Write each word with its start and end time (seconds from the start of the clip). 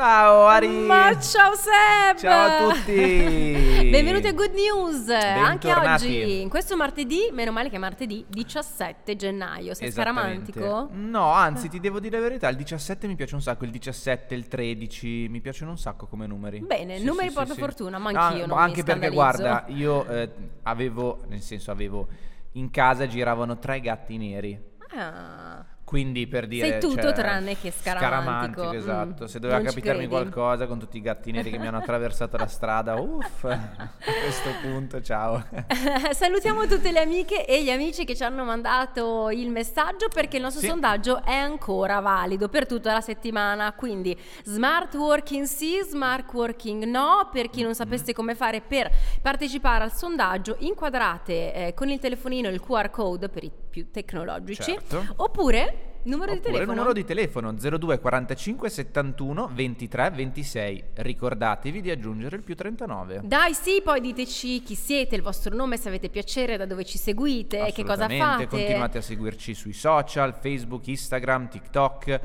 Ciao 0.00 0.46
Ari! 0.46 0.66
Ma 0.66 1.14
ciao 1.20 1.52
Seb! 1.54 2.16
Ciao 2.16 2.70
a 2.70 2.72
tutti! 2.72 3.90
Benvenuti 3.90 4.28
a 4.28 4.32
Good 4.32 4.54
News! 4.54 5.10
Anche 5.10 5.68
Bentornati. 5.68 6.06
oggi, 6.06 6.40
in 6.40 6.48
questo 6.48 6.74
martedì, 6.74 7.28
meno 7.32 7.52
male 7.52 7.68
che 7.68 7.76
è 7.76 7.78
martedì 7.78 8.24
17 8.26 9.14
gennaio. 9.14 9.74
Sei 9.74 9.92
scaramantico? 9.92 10.88
No, 10.92 11.30
anzi, 11.32 11.68
ti 11.68 11.80
devo 11.80 12.00
dire 12.00 12.16
la 12.16 12.22
verità, 12.22 12.48
il 12.48 12.56
17 12.56 13.08
mi 13.08 13.14
piace 13.14 13.34
un 13.34 13.42
sacco, 13.42 13.66
il 13.66 13.70
17, 13.72 14.34
il 14.34 14.48
13, 14.48 15.26
mi 15.28 15.42
piacciono 15.42 15.72
un 15.72 15.78
sacco 15.78 16.06
come 16.06 16.26
numeri. 16.26 16.60
Bene, 16.60 16.96
Sì, 16.96 17.04
numeri 17.04 17.28
sì, 17.28 17.34
porta 17.34 17.52
sì, 17.52 17.60
fortuna, 17.60 17.98
ma 17.98 18.10
No, 18.10 18.20
anch'io 18.20 18.46
non 18.46 18.56
mi 18.56 18.62
anche 18.62 18.82
perché 18.82 19.10
guarda, 19.10 19.64
io 19.66 20.08
eh, 20.08 20.30
avevo, 20.62 21.24
nel 21.28 21.42
senso 21.42 21.72
avevo, 21.72 22.08
in 22.52 22.70
casa 22.70 23.06
giravano 23.06 23.58
tre 23.58 23.80
gatti 23.80 24.16
neri. 24.16 24.58
Ah, 24.96 25.62
Quindi 25.90 26.28
per 26.28 26.46
dire 26.46 26.68
Sei 26.68 26.80
tutto 26.80 27.02
cioè, 27.02 27.12
tranne 27.12 27.58
che 27.58 27.72
scaramantico. 27.72 28.70
Mm, 28.70 28.74
esatto. 28.74 29.26
Se 29.26 29.40
doveva 29.40 29.60
capitarmi 29.60 30.06
qualcosa 30.06 30.68
con 30.68 30.78
tutti 30.78 30.98
i 30.98 31.00
gatti 31.00 31.32
neri 31.32 31.50
che 31.50 31.58
mi 31.58 31.66
hanno 31.66 31.78
attraversato 31.78 32.36
la 32.36 32.46
strada, 32.46 32.94
uff, 32.94 33.42
a 33.50 33.90
questo 33.98 34.50
punto, 34.62 35.02
ciao. 35.02 35.44
Salutiamo 36.14 36.68
tutte 36.68 36.92
le 36.92 37.00
amiche 37.00 37.44
e 37.44 37.64
gli 37.64 37.70
amici 37.70 38.04
che 38.04 38.14
ci 38.14 38.22
hanno 38.22 38.44
mandato 38.44 39.30
il 39.30 39.50
messaggio 39.50 40.06
perché 40.06 40.36
il 40.36 40.44
nostro 40.44 40.60
Sì. 40.60 40.68
sondaggio 40.68 41.24
è 41.24 41.34
ancora 41.34 41.98
valido 41.98 42.48
per 42.48 42.68
tutta 42.68 42.92
la 42.92 43.00
settimana. 43.00 43.72
Quindi 43.72 44.16
smart 44.44 44.94
working 44.94 45.44
sì, 45.44 45.80
smart 45.82 46.32
working 46.32 46.84
no. 46.84 47.28
Per 47.32 47.50
chi 47.50 47.62
non 47.62 47.74
sapesse 47.74 48.12
come 48.12 48.36
fare 48.36 48.60
per 48.60 48.88
partecipare 49.20 49.82
al 49.82 49.92
sondaggio, 49.92 50.54
inquadrate 50.60 51.52
eh, 51.52 51.74
con 51.74 51.88
il 51.88 51.98
telefonino 51.98 52.48
il 52.48 52.60
QR 52.60 52.90
code 52.90 53.28
per 53.28 53.42
i 53.42 53.50
più 53.70 53.90
tecnologici 53.90 54.62
Certo. 54.62 55.04
oppure 55.16 55.84
numero 56.02 56.32
di 56.32 56.38
Oppure 56.38 56.52
telefono. 56.52 56.72
numero 56.76 56.92
di 56.92 57.04
telefono 57.04 57.52
02 57.52 57.98
45 58.00 58.68
71 58.70 59.50
23 59.52 60.10
26. 60.10 60.84
Ricordatevi 60.94 61.80
di 61.80 61.90
aggiungere 61.90 62.36
il 62.36 62.42
più 62.42 62.54
39. 62.56 63.20
Dai 63.24 63.54
sì, 63.54 63.80
poi 63.82 64.00
diteci 64.00 64.62
chi 64.62 64.74
siete, 64.74 65.14
il 65.14 65.22
vostro 65.22 65.54
nome, 65.54 65.76
se 65.76 65.88
avete 65.88 66.08
piacere, 66.08 66.56
da 66.56 66.64
dove 66.66 66.84
ci 66.84 66.98
seguite, 66.98 67.70
che 67.72 67.84
cosa 67.84 68.08
fate. 68.08 68.46
Continuate 68.46 68.98
a 68.98 69.02
seguirci 69.02 69.54
sui 69.54 69.72
social, 69.74 70.34
Facebook, 70.34 70.86
Instagram, 70.86 71.48
TikTok. 71.48 72.20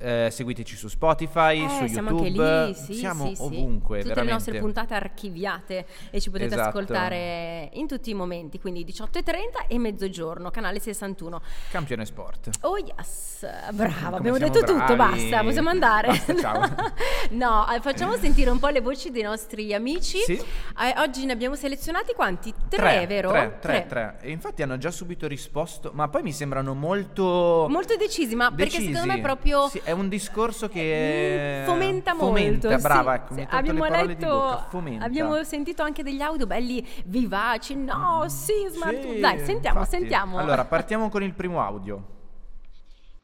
Eh, 0.00 0.28
seguiteci 0.30 0.76
su 0.76 0.88
Spotify. 0.88 1.64
Eh, 1.64 1.68
su 1.68 1.86
siamo 1.86 2.10
YouTube. 2.10 2.48
anche 2.48 2.66
lì, 2.68 2.74
sì, 2.74 2.94
siamo 2.94 3.26
sì, 3.34 3.42
ovunque, 3.42 3.98
Tutte 3.98 4.08
veramente. 4.08 4.24
le 4.24 4.32
nostre 4.32 4.58
puntate 4.58 4.94
archiviate 4.94 5.86
e 6.10 6.20
ci 6.20 6.30
potete 6.30 6.54
Esatto. 6.54 6.68
ascoltare 6.68 7.68
in 7.74 7.86
tutti 7.86 8.10
i 8.10 8.14
momenti, 8.14 8.58
quindi 8.58 8.84
18.30 8.84 9.66
e 9.68 9.78
mezzogiorno, 9.78 10.50
canale 10.50 10.80
61. 10.80 11.40
Campione 11.70 12.04
Sport. 12.06 12.50
Oh 12.62 12.78
yes, 12.78 13.46
brava, 13.72 14.16
Come 14.16 14.16
abbiamo 14.16 14.38
detto 14.38 14.60
tutto, 14.60 14.94
bravi. 14.94 15.28
basta, 15.28 15.42
possiamo 15.42 15.68
andare. 15.68 16.08
Basta, 16.08 16.36
ciao. 16.36 16.68
no, 17.30 17.70
eh, 17.72 17.80
facciamo 17.80 18.16
sentire 18.16 18.50
un 18.50 18.58
po' 18.58 18.68
le 18.68 18.80
voci 18.80 19.10
dei 19.10 19.22
nostri 19.22 19.74
amici. 19.74 20.18
Sì. 20.18 20.32
Eh, 20.34 20.94
oggi 20.98 21.26
ne 21.26 21.32
abbiamo 21.32 21.54
selezionati 21.54 22.14
quanti? 22.14 22.52
Tre, 22.68 23.06
vero? 23.06 23.30
Tre, 23.30 23.58
tre, 23.60 23.86
tre. 23.86 24.16
E 24.20 24.30
infatti 24.30 24.62
hanno 24.62 24.78
già 24.78 24.90
subito 24.90 25.26
risposto, 25.26 25.90
ma 25.92 26.08
poi 26.08 26.22
mi 26.22 26.32
sembrano 26.32 26.74
molto... 26.74 27.66
Molto 27.68 27.96
decisi, 27.96 28.34
ma 28.34 28.50
perché 28.50 28.78
decisi. 28.78 28.92
secondo 28.92 29.12
me 29.12 29.18
è 29.18 29.22
proprio... 29.22 29.68
Sì, 29.68 29.80
è 29.90 29.92
un 29.92 30.08
discorso 30.08 30.68
che... 30.68 31.62
Mm, 31.62 31.64
Fomenta 31.64 32.14
molto. 32.14 32.26
Fomenta, 32.26 32.76
sì, 32.76 32.82
brava, 32.82 33.14
ecco, 33.16 33.34
sì. 33.34 33.46
Abbiamo 33.48 33.84
le 33.84 33.90
letto, 33.90 34.14
di 34.14 34.24
bocca. 34.24 34.66
Fomenta. 34.68 35.04
abbiamo 35.04 35.44
sentito 35.44 35.82
anche 35.82 36.02
degli 36.02 36.20
audio 36.20 36.46
belli 36.46 36.86
vivaci. 37.04 37.74
No, 37.74 38.24
sì, 38.28 38.66
smart. 38.70 39.00
Sì, 39.00 39.20
Dai, 39.20 39.38
sentiamo, 39.44 39.80
infatti. 39.80 39.96
sentiamo. 39.98 40.38
Allora, 40.38 40.64
partiamo 40.66 41.08
con 41.08 41.22
il 41.22 41.34
primo 41.34 41.60
audio. 41.60 42.18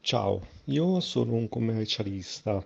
Ciao, 0.00 0.40
io 0.64 1.00
sono 1.00 1.34
un 1.34 1.48
commercialista. 1.48 2.62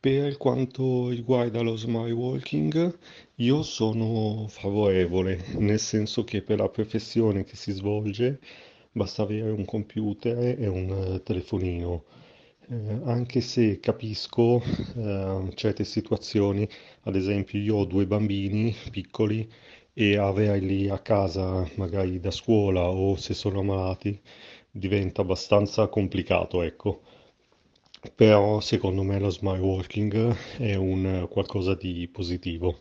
Per 0.00 0.36
quanto 0.36 1.08
riguarda 1.08 1.60
lo 1.60 1.76
smart 1.76 2.12
working, 2.12 2.98
io 3.36 3.62
sono 3.62 4.46
favorevole, 4.48 5.44
nel 5.56 5.80
senso 5.80 6.22
che 6.22 6.42
per 6.42 6.58
la 6.58 6.68
professione 6.68 7.42
che 7.44 7.56
si 7.56 7.72
svolge 7.72 8.38
basta 8.92 9.22
avere 9.22 9.50
un 9.50 9.64
computer 9.64 10.56
e 10.60 10.66
un 10.66 10.90
eh, 10.90 11.22
telefonino. 11.22 12.04
Eh, 12.70 13.00
anche 13.04 13.40
se 13.40 13.80
capisco 13.80 14.62
eh, 14.96 15.50
certe 15.54 15.84
situazioni, 15.84 16.68
ad 17.02 17.16
esempio 17.16 17.58
io 17.58 17.76
ho 17.76 17.84
due 17.84 18.06
bambini 18.06 18.74
piccoli 18.90 19.50
e 19.92 20.16
averli 20.16 20.88
a 20.88 20.98
casa 20.98 21.68
magari 21.76 22.20
da 22.20 22.30
scuola 22.30 22.88
o 22.88 23.16
se 23.16 23.34
sono 23.34 23.60
ammalati 23.60 24.20
diventa 24.70 25.22
abbastanza 25.22 25.88
complicato, 25.88 26.62
ecco. 26.62 27.02
Però 28.14 28.60
secondo 28.60 29.02
me 29.02 29.18
lo 29.18 29.30
smart 29.30 29.60
working 29.60 30.34
è 30.58 30.74
un 30.74 31.26
qualcosa 31.30 31.74
di 31.74 32.08
positivo. 32.08 32.78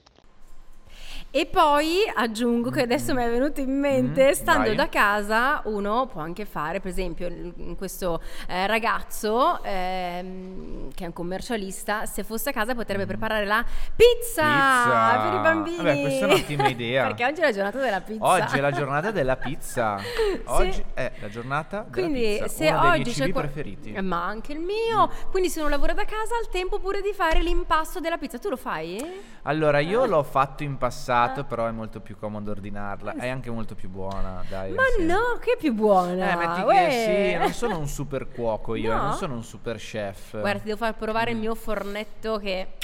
E 1.30 1.46
poi 1.46 1.98
aggiungo 2.16 2.70
che 2.72 2.82
adesso 2.82 3.14
mi 3.14 3.22
è 3.22 3.30
venuto 3.30 3.60
in 3.60 3.78
mente, 3.78 4.30
Mm, 4.30 4.32
stando 4.32 4.68
vai. 4.70 4.76
da 4.76 4.90
casa, 4.90 5.62
uno 5.66 6.08
può 6.08 6.22
anche 6.22 6.46
fare, 6.46 6.80
per 6.80 6.90
esempio, 6.90 7.30
questo 7.78 8.22
eh, 8.48 8.66
ragazzo 8.66 9.62
ehm, 9.62 10.92
che 10.96 11.04
è 11.04 11.08
un 11.08 11.14
commercialista, 11.14 12.06
se 12.06 12.24
fosse 12.24 12.50
a 12.50 12.54
casa 12.54 12.74
potrebbe 12.74 13.06
preparare 13.06 13.46
la 13.46 13.64
pizza, 13.96 14.42
Pizza. 14.42 15.20
per 15.30 15.34
i 15.34 15.42
bambini. 15.42 15.78
Vabbè, 15.78 16.02
questa 16.02 16.26
è 16.26 16.30
un'ottima 16.30 16.68
idea. 16.70 17.06
Perché 17.08 17.26
oggi 17.26 17.42
è 17.42 17.44
la 17.44 17.52
giornata 17.52 17.78
della 17.80 18.02
pizza. 18.02 18.26
Oggi 18.26 18.58
è 18.58 18.62
la 18.62 18.72
giornata 18.72 19.12
della 19.12 19.36
pizza. 19.36 19.98
Oggi 20.46 20.84
è 20.94 21.12
la 21.20 21.30
giornata 21.30 21.86
della 21.90 22.08
Quindi 22.08 22.38
pizza, 22.40 22.48
se 22.48 22.68
uno 22.70 22.80
dei 22.80 22.90
miei 22.90 23.02
oggi 23.02 23.12
cibi 23.12 23.26
c'è 23.26 23.32
qua- 23.34 23.42
preferiti. 23.42 23.92
Eh, 23.94 24.02
ma 24.02 24.26
anche 24.26 24.54
il 24.54 24.60
mio, 24.60 25.12
quindi 25.30 25.50
se 25.50 25.60
uno 25.60 25.70
lavora 25.70 25.94
da 25.94 26.06
casa 26.06 26.36
ha 26.36 26.40
il 26.42 26.48
tempo 26.50 26.80
pure 26.80 27.02
di 27.02 27.12
fare 27.14 27.42
l'impasto 27.42 28.00
della 28.00 28.18
pizza. 28.18 28.40
Tu 28.40 28.50
lo 28.50 28.58
fai? 28.58 29.22
Allora, 29.44 29.80
io 29.80 30.06
l'ho 30.06 30.24
fatto 30.24 30.64
in 30.64 30.78
passato, 30.78 31.16
però 31.48 31.68
è 31.68 31.72
molto 31.72 32.00
più 32.00 32.18
comodo 32.18 32.52
ordinarla. 32.52 33.16
È 33.16 33.28
anche 33.28 33.50
molto 33.50 33.76
più 33.76 33.90
buona, 33.90 34.44
dai. 34.50 34.74
Ma 34.74 34.84
sì. 34.96 35.06
no, 35.06 35.38
che 35.40 35.56
più 35.60 35.74
buona. 35.74 36.32
Eh, 36.32 36.36
metti 36.36 36.62
Uè. 36.62 36.88
che 36.88 37.32
sì, 37.32 37.38
non 37.38 37.52
sono 37.54 37.78
un 37.80 37.88
super 37.88 38.28
cuoco 38.30 38.76
io, 38.76 38.92
eh, 38.92 38.96
No? 38.96 39.02
non 39.04 39.14
sono 39.14 39.34
un 39.36 39.44
super 39.44 39.78
chef. 39.78 40.40
Guarda, 40.40 40.60
ti 40.60 40.66
devo 40.66 40.78
far 40.78 40.96
provare 40.96 41.32
il 41.32 41.38
mio 41.38 41.56
fornetto 41.56 42.38
che 42.38 42.62
È 42.62 42.77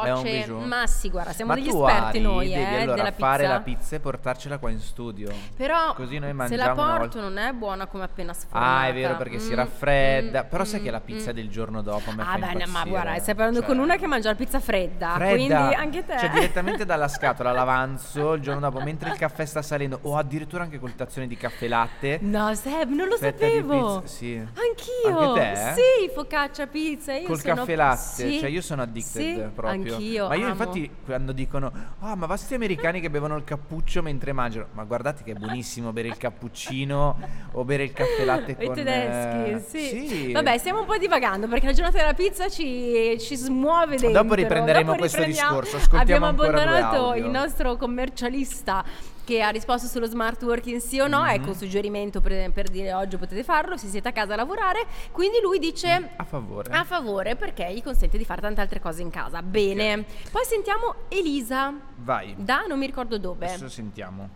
cuoce. 0.00 0.22
bijou. 0.22 0.60
Ma 0.66 0.86
sì, 0.86 1.10
guarda, 1.10 1.32
siamo 1.32 1.52
Ma 1.52 1.56
degli 1.58 1.68
tu, 1.70 1.84
esperti 1.84 2.06
Ari, 2.16 2.20
noi, 2.20 2.48
devi 2.48 2.60
eh, 2.60 2.80
allora 2.82 2.94
della 2.96 3.12
fare 3.12 3.42
pizza. 3.42 3.52
la 3.52 3.60
pizza 3.60 3.96
e 3.96 4.00
portarcela 4.00 4.58
qua 4.58 4.70
in 4.70 4.80
studio. 4.80 5.30
Però 5.56 5.94
Così 5.94 6.18
noi 6.18 6.28
se 6.28 6.34
mangiamo 6.34 6.84
la 6.86 6.96
porto 6.98 7.20
non 7.20 7.36
è 7.38 7.52
buona 7.52 7.86
come 7.86 8.04
appena 8.04 8.32
sfornata. 8.32 8.66
Ah, 8.80 8.86
è 8.88 8.92
vero 8.94 9.16
perché 9.16 9.38
si 9.38 9.52
Mm, 9.52 9.56
raffredda. 9.56 10.42
mm, 10.44 10.48
Però 10.48 10.64
sai 10.64 10.80
mm, 10.80 10.84
che 10.84 10.90
la 10.90 11.00
pizza 11.00 11.30
mm. 11.30 11.34
del 11.34 11.48
giorno 11.50 11.82
dopo 11.82 12.10
a 12.10 12.14
me 12.14 12.22
Ah, 12.26 12.38
beh, 12.38 12.66
ma 12.66 12.84
guarda, 12.84 13.18
stai 13.18 13.34
parlando 13.34 13.60
Cioè, 13.60 13.68
con 13.68 13.78
una 13.78 13.96
che 13.96 14.06
mangia 14.06 14.28
la 14.30 14.34
pizza 14.34 14.60
fredda, 14.60 15.14
Fredda. 15.14 15.30
quindi 15.34 15.52
anche 15.74 16.04
te. 16.04 16.18
Cioè, 16.18 16.30
direttamente 16.30 16.84
dalla 16.84 17.08
scatola 17.08 17.52
l'avanzo 17.52 18.32
il 18.34 18.40
giorno 18.42 18.60
dopo, 18.60 18.80
mentre 18.80 19.10
il 19.10 19.16
caffè 19.16 19.44
sta 19.44 19.62
salendo, 19.62 19.98
o 20.02 20.16
addirittura 20.16 20.62
anche 20.64 20.78
col 20.78 20.94
tazzone 20.94 21.26
di 21.26 21.36
caffè 21.36 21.68
latte. 21.68 22.18
No, 22.22 22.54
Seb, 22.54 22.90
non 22.90 23.08
lo 23.08 23.16
sapevo. 23.16 24.02
sì. 24.06 24.36
Anch'io. 24.36 25.18
Anche 25.18 25.40
te? 25.40 25.72
Sì, 25.74 26.10
focaccia, 26.14 26.66
pizza. 26.66 27.12
Io 27.14 27.26
Col 27.26 27.38
sono... 27.40 27.54
caffè 27.54 27.74
latte, 27.76 27.96
Sì, 27.98 28.38
cioè 28.40 28.48
io 28.48 28.60
sono 28.62 28.82
addicted 28.82 29.22
sì, 29.22 29.40
proprio. 29.54 29.80
Anch'io. 29.92 30.28
Ma 30.28 30.34
io 30.34 30.42
amo. 30.42 30.50
infatti 30.50 30.90
quando 31.04 31.32
dicono 31.32 31.72
"Ah, 32.00 32.14
ma 32.14 32.26
va 32.26 32.36
sti 32.36 32.54
americani 32.54 33.00
che 33.00 33.10
bevono 33.10 33.36
il 33.36 33.44
cappuccio 33.44 34.02
mentre 34.02 34.32
mangiano". 34.32 34.66
Ma 34.72 34.84
guardate 34.84 35.22
che 35.22 35.32
è 35.32 35.34
buonissimo 35.34 35.92
bere 35.92 36.08
il 36.08 36.16
cappuccino 36.16 37.18
o 37.52 37.64
bere 37.64 37.84
il 37.84 37.92
caffè 37.92 38.24
latte 38.24 38.56
I 38.58 38.66
con 38.66 38.74
tedeschi, 38.74 39.50
eh, 39.50 39.58
sì. 39.66 40.06
sì. 40.08 40.32
Vabbè, 40.32 40.58
stiamo 40.58 40.80
un 40.80 40.86
po' 40.86 40.96
divagando 40.96 41.46
perché 41.48 41.66
la 41.66 41.72
giornata 41.72 41.98
della 41.98 42.14
pizza 42.14 42.48
ci, 42.48 43.16
ci 43.20 43.36
smuove 43.36 43.96
dentro. 43.96 44.22
Dopo 44.22 44.34
riprenderemo 44.34 44.86
Dopo 44.86 44.98
questo 44.98 45.24
discorso, 45.24 45.76
ascoltiamo 45.76 46.02
Abbiamo 46.02 46.26
abbandonato 46.26 47.14
il 47.14 47.26
nostro 47.26 47.76
commercialista 47.76 48.84
che 49.24 49.40
ha 49.40 49.48
risposto 49.48 49.88
sullo 49.88 50.06
smart 50.06 50.42
working 50.42 50.78
sì 50.80 51.00
o 51.00 51.06
no, 51.08 51.20
Mhm. 51.22 51.28
ecco 51.30 51.48
un 51.48 51.54
suggerimento 51.54 52.20
per, 52.20 52.50
per 52.52 52.68
dire 52.68 52.92
oggi 52.92 53.16
potete 53.16 53.42
farlo 53.42 53.76
se 53.76 53.88
siete 53.88 54.08
a 54.08 54.12
casa 54.12 54.34
a 54.34 54.36
lavorare, 54.36 54.84
quindi 55.10 55.38
lui 55.42 55.58
dice 55.58 56.10
a 56.16 56.24
favore. 56.24 56.70
a 56.72 56.84
favore 56.84 57.34
perché 57.36 57.72
gli 57.72 57.82
consente 57.82 58.18
di 58.18 58.24
fare 58.24 58.40
tante 58.42 58.60
altre 58.60 58.80
cose 58.80 59.02
in 59.02 59.10
casa. 59.10 59.42
Bene, 59.42 60.04
poi 60.30 60.44
sentiamo 60.44 60.94
Elisa 61.08 61.72
Vai. 61.96 62.34
da 62.38 62.64
non 62.68 62.78
mi 62.78 62.86
ricordo 62.86 63.18
dove. 63.18 63.46
Adesso 63.46 63.68
sentiamo. 63.68 64.28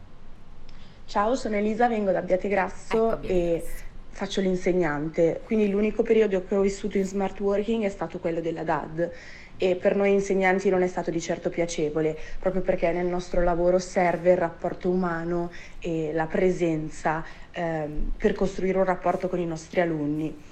Ciao, 1.07 1.35
sono 1.37 1.57
Elisa, 1.57 1.89
vengo 1.89 2.11
da 2.11 2.19
Abbiategrasso 2.19 3.13
Ecco, 3.13 3.27
e 3.27 3.65
faccio 4.11 4.41
l'insegnante. 4.43 5.41
Quindi 5.45 5.71
l'unico 5.71 6.03
periodo 6.03 6.45
che 6.47 6.55
ho 6.55 6.61
vissuto 6.61 6.99
in 6.99 7.05
smart 7.05 7.39
working 7.41 7.85
è 7.85 7.89
stato 7.89 8.19
quello 8.19 8.41
della 8.41 8.63
DAD 8.63 9.11
e 9.59 9.75
per 9.75 9.97
noi 9.97 10.13
insegnanti 10.13 10.71
non 10.71 10.83
è 10.83 10.87
stato 10.87 11.11
di 11.11 11.21
certo 11.21 11.51
piacevole, 11.51 12.17
proprio 12.39 12.63
perché 12.63 12.91
nel 12.93 13.07
nostro 13.07 13.43
lavoro 13.43 13.79
serve 13.79 14.31
il 14.31 14.39
rapporto 14.39 14.89
umano 14.89 15.51
e 15.81 16.13
la 16.15 16.27
presenza 16.27 17.25
ehm, 17.51 18.13
per 18.17 18.33
costruire 18.35 18.79
un 18.79 18.85
rapporto 18.85 19.29
con 19.29 19.41
i 19.41 19.47
nostri 19.47 19.81
alunni. 19.81 20.43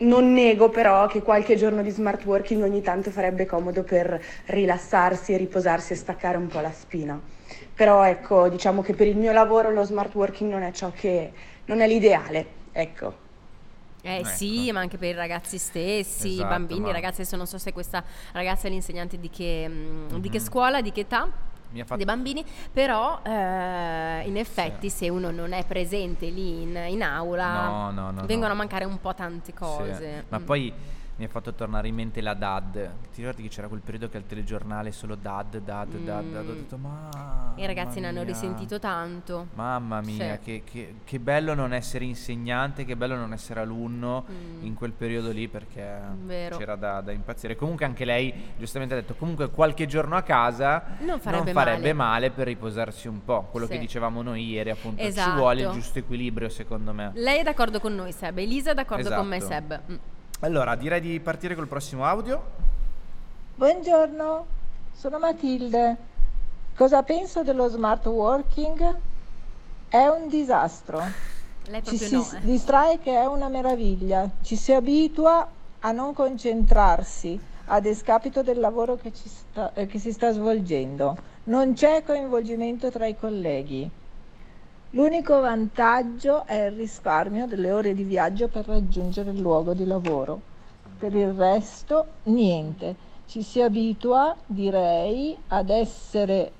Non 0.00 0.32
nego 0.32 0.68
però 0.68 1.06
che 1.06 1.22
qualche 1.22 1.56
giorno 1.56 1.82
di 1.82 1.90
smart 1.90 2.24
working 2.24 2.62
ogni 2.62 2.82
tanto 2.82 3.10
farebbe 3.10 3.46
comodo 3.46 3.82
per 3.82 4.20
rilassarsi 4.46 5.36
riposarsi 5.36 5.92
e 5.92 5.96
staccare 5.96 6.36
un 6.36 6.46
po' 6.46 6.60
la 6.60 6.70
spina. 6.72 7.20
Però 7.74 8.04
ecco, 8.04 8.48
diciamo 8.48 8.82
che 8.82 8.94
per 8.94 9.06
il 9.06 9.16
mio 9.16 9.32
lavoro 9.32 9.70
lo 9.70 9.84
smart 9.84 10.14
working 10.14 10.50
non 10.50 10.62
è 10.62 10.72
ciò 10.72 10.92
che 10.92 11.32
non 11.64 11.80
è 11.80 11.86
l'ideale, 11.86 12.46
ecco. 12.72 13.27
Eh 14.02 14.18
Ecco. 14.18 14.28
sì, 14.28 14.70
ma 14.72 14.80
anche 14.80 14.96
per 14.96 15.10
i 15.10 15.16
ragazzi 15.16 15.58
stessi, 15.58 16.28
i 16.28 16.32
Esatto, 16.34 16.48
bambini, 16.48 16.80
ma- 16.80 16.92
ragazzi, 16.92 17.20
adesso 17.22 17.36
non 17.36 17.46
so 17.46 17.58
se 17.58 17.72
questa 17.72 18.02
ragazza 18.32 18.68
è 18.68 18.70
l'insegnante 18.70 19.18
di 19.18 19.28
che, 19.28 19.66
mm, 19.68 20.08
di 20.18 20.28
che 20.30 20.38
Mhm. 20.38 20.44
scuola, 20.44 20.80
di 20.80 20.92
che 20.92 21.00
età, 21.00 21.28
Mi 21.70 21.80
fatto 21.80 21.96
dei 21.96 22.04
bambini, 22.06 22.44
però 22.72 23.20
eh, 23.24 24.22
in 24.24 24.36
effetti 24.38 24.88
se 24.88 25.08
uno 25.10 25.30
non 25.30 25.52
è 25.52 25.64
presente 25.66 26.26
lì 26.28 26.62
in, 26.62 26.74
in 26.88 27.02
aula 27.02 27.52
No, 27.68 27.90
no, 27.90 28.10
no, 28.12 28.22
vengono 28.24 28.48
no. 28.48 28.54
a 28.54 28.56
mancare 28.56 28.84
un 28.86 28.98
po' 29.00 29.14
tante 29.14 29.46
Sì, 29.52 29.52
cose. 29.52 30.24
Ma 30.28 30.38
Mm. 30.38 30.44
poi 30.44 30.72
mi 31.18 31.24
ha 31.24 31.28
fatto 31.28 31.52
tornare 31.52 31.88
in 31.88 31.96
mente 31.96 32.20
la 32.20 32.32
DAD. 32.34 32.72
Ti 33.12 33.20
ricordi 33.22 33.42
che 33.42 33.48
c'era 33.48 33.66
quel 33.66 33.80
periodo 33.80 34.08
che 34.08 34.16
al 34.18 34.24
telegiornale 34.26 34.92
solo 34.92 35.16
DAD, 35.16 35.58
DAD, 35.58 35.96
DAD, 35.96 36.24
DAD? 36.30 36.48
Ho 36.48 36.52
Mm. 36.52 36.54
detto, 36.56 36.76
ma... 36.76 37.52
I 37.56 37.66
ragazzi 37.66 37.98
ne 37.98 38.06
hanno 38.06 38.22
risentito 38.22 38.78
tanto. 38.78 39.48
Mamma 39.54 40.00
mia, 40.00 40.34
Sì. 40.34 40.40
che, 40.44 40.62
che- 40.64 40.94
che 41.02 41.18
bello 41.18 41.54
non 41.54 41.72
essere 41.72 42.04
insegnante, 42.04 42.84
che 42.84 42.94
bello 42.94 43.16
non 43.16 43.32
essere 43.32 43.58
alunno 43.60 44.24
Mm. 44.30 44.64
in 44.64 44.74
quel 44.74 44.92
periodo 44.92 45.32
lì 45.32 45.48
perché 45.48 45.98
Vero. 46.24 46.56
c'era 46.56 46.76
da, 46.76 47.00
da 47.00 47.10
impazzire. 47.10 47.56
Comunque 47.56 47.84
anche 47.84 48.04
lei 48.04 48.32
giustamente 48.56 48.94
ha 48.94 48.98
detto, 49.00 49.14
comunque 49.14 49.50
qualche 49.50 49.86
giorno 49.86 50.14
a 50.14 50.22
casa 50.22 50.84
Non 51.00 51.18
farebbe 51.18 51.52
farebbe 51.52 51.92
male. 51.92 52.28
male. 52.28 52.30
per 52.30 52.46
riposarsi 52.46 53.08
un 53.08 53.24
po'. 53.24 53.48
Quello 53.50 53.66
Sì. 53.66 53.72
che 53.72 53.78
dicevamo 53.80 54.22
noi 54.22 54.44
ieri 54.46 54.70
appunto, 54.70 55.02
Esatto. 55.02 55.30
ci 55.30 55.36
vuole 55.36 55.62
il 55.62 55.70
giusto 55.70 55.98
equilibrio 55.98 56.48
secondo 56.48 56.92
me. 56.92 57.10
Lei 57.14 57.40
è 57.40 57.42
d'accordo 57.42 57.80
con 57.80 57.94
noi, 57.94 58.12
Seb. 58.12 58.38
Elisa 58.38 58.70
è 58.70 58.74
d'accordo 58.74 59.08
con 59.12 59.26
me, 59.26 59.36
Esatto. 59.36 59.52
Seb. 59.52 59.80
Mm. 59.90 59.96
Allora, 60.40 60.76
direi 60.76 61.00
di 61.00 61.18
partire 61.20 61.54
col 61.54 61.66
prossimo 61.66 62.04
audio. 62.04 62.40
Buongiorno, 63.56 64.46
sono 64.94 65.18
Matilde. 65.18 65.96
Cosa 66.76 67.02
penso 67.02 67.42
dello 67.42 67.66
smart 67.68 68.06
working? 68.06 68.96
È 69.88 70.06
un 70.06 70.28
disastro. 70.28 70.98
Lei 71.66 71.82
Ci 71.82 71.96
proprio 71.96 72.22
si 72.22 72.32
no. 72.34 72.38
eh. 72.38 72.44
distrae 72.44 72.98
che 73.00 73.16
è 73.16 73.26
una 73.26 73.48
meraviglia. 73.48 74.30
Ci 74.42 74.54
si 74.54 74.72
abitua 74.72 75.46
a 75.80 75.90
non 75.92 76.14
concentrarsi 76.14 77.38
a 77.70 77.80
descapito 77.80 78.42
del 78.44 78.60
lavoro 78.60 78.94
che, 78.96 79.12
ci 79.12 79.28
sta- 79.28 79.72
eh, 79.74 79.86
che 79.86 79.98
si 79.98 80.12
sta 80.12 80.30
svolgendo. 80.32 81.16
Non 81.44 81.72
c'è 81.74 82.04
coinvolgimento 82.04 82.90
tra 82.92 83.06
i 83.06 83.16
colleghi. 83.18 83.90
L'unico 84.92 85.40
vantaggio 85.40 86.46
è 86.46 86.64
il 86.64 86.72
risparmio 86.72 87.46
delle 87.46 87.72
ore 87.72 87.92
di 87.92 88.04
viaggio 88.04 88.48
per 88.48 88.66
raggiungere 88.66 89.30
il 89.30 89.38
luogo 89.38 89.74
di 89.74 89.84
lavoro. 89.84 90.40
Per 90.98 91.14
il 91.14 91.32
resto, 91.32 92.06
niente. 92.24 92.96
Ci 93.26 93.42
si 93.42 93.60
abitua, 93.60 94.34
direi, 94.46 95.36
ad 95.48 95.68
essere 95.68 96.52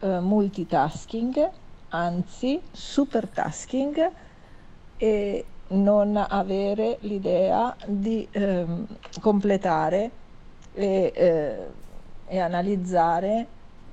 eh, 0.00 0.18
multitasking, 0.18 1.50
anzi 1.90 2.60
supertasking, 2.72 4.10
e 4.96 5.44
non 5.68 6.16
avere 6.16 6.98
l'idea 7.02 7.76
di 7.86 8.26
ehm, 8.30 8.86
completare 9.20 10.10
e, 10.74 11.12
eh, 11.14 11.66
e 12.26 12.38
analizzare 12.38 13.46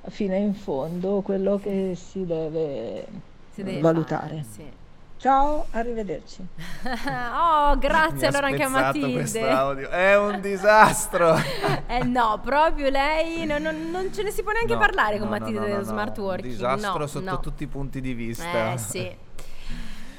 fino 0.08 0.36
in 0.36 0.54
fondo 0.54 1.22
quello 1.22 1.58
che 1.58 1.94
si 1.96 2.26
deve, 2.26 3.06
Si 3.54 3.62
deve 3.62 3.80
valutare. 3.80 4.28
fare, 4.28 4.46
sì. 4.50 4.72
Ciao, 5.18 5.68
arrivederci. 5.72 6.46
oh, 6.84 7.78
grazie 7.78 8.28
allora 8.28 8.48
anche 8.48 8.64
a 8.64 8.68
Matilde. 8.68 9.88
È 9.90 10.18
un 10.18 10.42
disastro. 10.42 11.36
Eh 11.86 12.04
no, 12.04 12.40
proprio 12.44 12.90
lei 12.90 13.46
non, 13.46 13.62
non- 13.62 13.92
non 13.92 14.12
ce 14.12 14.24
ne 14.24 14.32
si 14.32 14.42
può 14.42 14.52
neanche 14.52 14.74
No, 14.74 14.80
parlare 14.80 15.20
con 15.20 15.30
no, 15.30 15.38
Matilde 15.38 15.60
no, 15.60 15.60
no, 15.60 15.66
dello 15.66 15.78
no. 15.80 15.86
smart 15.86 16.18
working. 16.18 16.52
Disastro 16.52 16.98
no, 16.98 17.08
sotto 17.08 17.30
no. 17.30 17.40
tutti 17.40 17.64
i 17.64 17.68
punti 17.68 18.02
di 18.02 18.14
vista. 18.14 18.74
Eh 18.74 18.78
sì. 18.80 19.16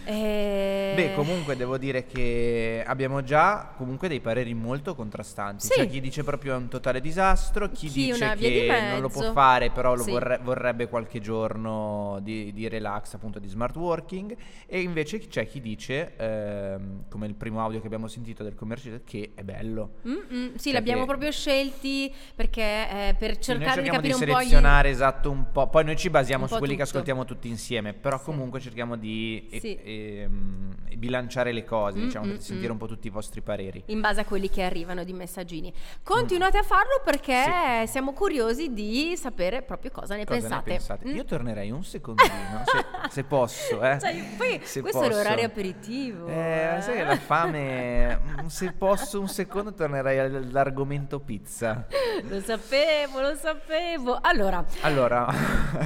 Eh, 0.05 0.93
Beh, 0.95 1.15
comunque 1.15 1.57
devo 1.57 1.79
dire 1.79 2.07
che 2.07 2.83
abbiamo 2.87 3.23
già 3.23 3.73
comunque 3.77 4.09
dei 4.09 4.21
pareri 4.21 4.55
molto 4.55 4.95
contrastanti. 4.95 5.67
Sì. 5.67 5.73
C'è 5.81 5.89
chi 5.89 6.01
dice 6.01 6.23
proprio 6.25 6.55
è 6.55 6.57
un 6.57 6.69
totale 6.69 7.01
disastro, 7.01 7.69
chi, 7.71 7.89
Chi 7.89 8.07
dice 8.07 8.35
via 8.37 8.49
di 8.49 8.67
che 8.67 8.81
non 8.91 9.01
lo 9.01 9.09
può 9.09 9.33
fare, 9.33 9.71
però 9.71 9.95
lo 9.95 10.03
Sì. 10.03 10.11
vorre- 10.11 10.39
vorrebbe 10.43 10.89
qualche 10.89 11.21
giorno 11.21 12.19
di, 12.23 12.53
di 12.53 12.69
relax, 12.69 13.15
appunto 13.15 13.39
di 13.39 13.49
smart 13.49 13.75
working. 13.77 14.37
E 14.67 14.81
invece 14.81 15.19
c'è 15.27 15.47
chi 15.47 15.61
dice, 15.61 16.15
ehm, 16.17 17.05
come 17.09 17.27
il 17.27 17.35
primo 17.35 17.61
audio 17.61 17.81
che 17.81 17.87
abbiamo 17.87 18.07
sentito 18.09 18.43
del 18.43 18.55
commerciale, 18.55 19.03
che 19.05 19.33
è 19.35 19.43
bello. 19.43 19.95
Mm-mm, 20.07 20.55
sì, 20.57 20.65
Cioè 20.65 20.73
l'abbiamo 20.75 21.01
che- 21.03 21.07
proprio 21.09 21.31
scelti 21.31 22.13
perché 22.35 22.63
eh, 22.63 23.15
per 23.19 23.39
cercare 23.39 23.83
di 23.83 23.89
capire 23.89 24.09
di 24.09 24.13
un 24.15 24.19
po' 24.21 24.25
gli... 24.27 24.43
selezionare 24.43 24.89
esatto 24.91 25.31
un 25.31 25.51
po'. 25.51 25.69
Poi 25.69 25.85
noi 25.85 25.97
ci 25.97 26.11
basiamo 26.11 26.47
su 26.47 26.57
quelli 26.59 26.75
che 26.77 26.85
tutto. 26.85 26.91
ascoltiamo 26.91 27.25
tutti 27.25 27.49
insieme. 27.49 27.93
Però 27.95 28.19
Sì. 28.19 28.25
comunque 28.25 28.61
cerchiamo 28.61 28.97
di 28.97 29.49
e- 29.51 29.61
Sì. 29.95 30.19
ehm, 30.21 30.73
bilanciare 30.95 31.53
le 31.53 31.65
cose, 31.65 31.99
Mm, 31.99 32.03
diciamo, 32.05 32.27
mm, 32.27 32.31
per 32.31 32.41
sentire 32.41 32.69
mm. 32.69 32.73
un 32.73 32.77
po' 32.79 32.87
tutti 32.87 33.07
i 33.09 33.11
vostri 33.11 33.41
pareri. 33.43 33.83
in 33.87 34.01
base 34.01 34.21
a 34.21 34.25
quelli 34.25 34.49
che 34.49 34.63
arrivano 34.63 35.03
di 35.05 35.13
messaggini. 35.13 35.73
Continuate 36.03 36.57
a 36.59 36.63
farlo 36.63 37.01
perché 37.05 37.85
siamo 37.87 38.13
curiosi 38.13 38.73
di 38.73 39.15
sapere 39.17 39.63
proprio 39.63 39.91
cosa 39.91 40.15
ne 40.17 40.25
Cosa 40.25 40.39
pensate. 40.41 40.71
ne 40.71 40.77
pensate? 40.77 41.09
Mm. 41.09 41.15
Io 41.17 41.25
tornerei 41.25 41.71
un 41.71 41.85
secondino, 41.85 42.29
se, 42.65 42.85
se 43.11 43.25
posso, 43.25 43.83
eh. 43.83 43.99
Cioè, 44.05 44.25
poi 44.37 44.61
Se 44.63 44.81
questo 44.81 45.03
è 45.03 45.09
posso. 45.09 45.19
l'orario 45.19 45.45
aperitivo. 45.47 46.27
Eh, 46.29 46.79
sai 46.81 46.95
che 46.97 47.05
la 47.05 47.17
fame, 47.19 48.21
mm, 48.43 48.47
se 48.47 48.73
posso 48.73 49.21
un 49.21 49.29
secondo 49.29 49.75
tornerei 49.75 50.19
all'argomento 50.21 51.19
pizza. 51.21 51.87
Lo 52.29 52.41
sapevo, 52.41 53.21
lo 53.21 53.35
sapevo. 53.35 54.19
Allora, 54.23 54.65
Allora, 54.83 55.27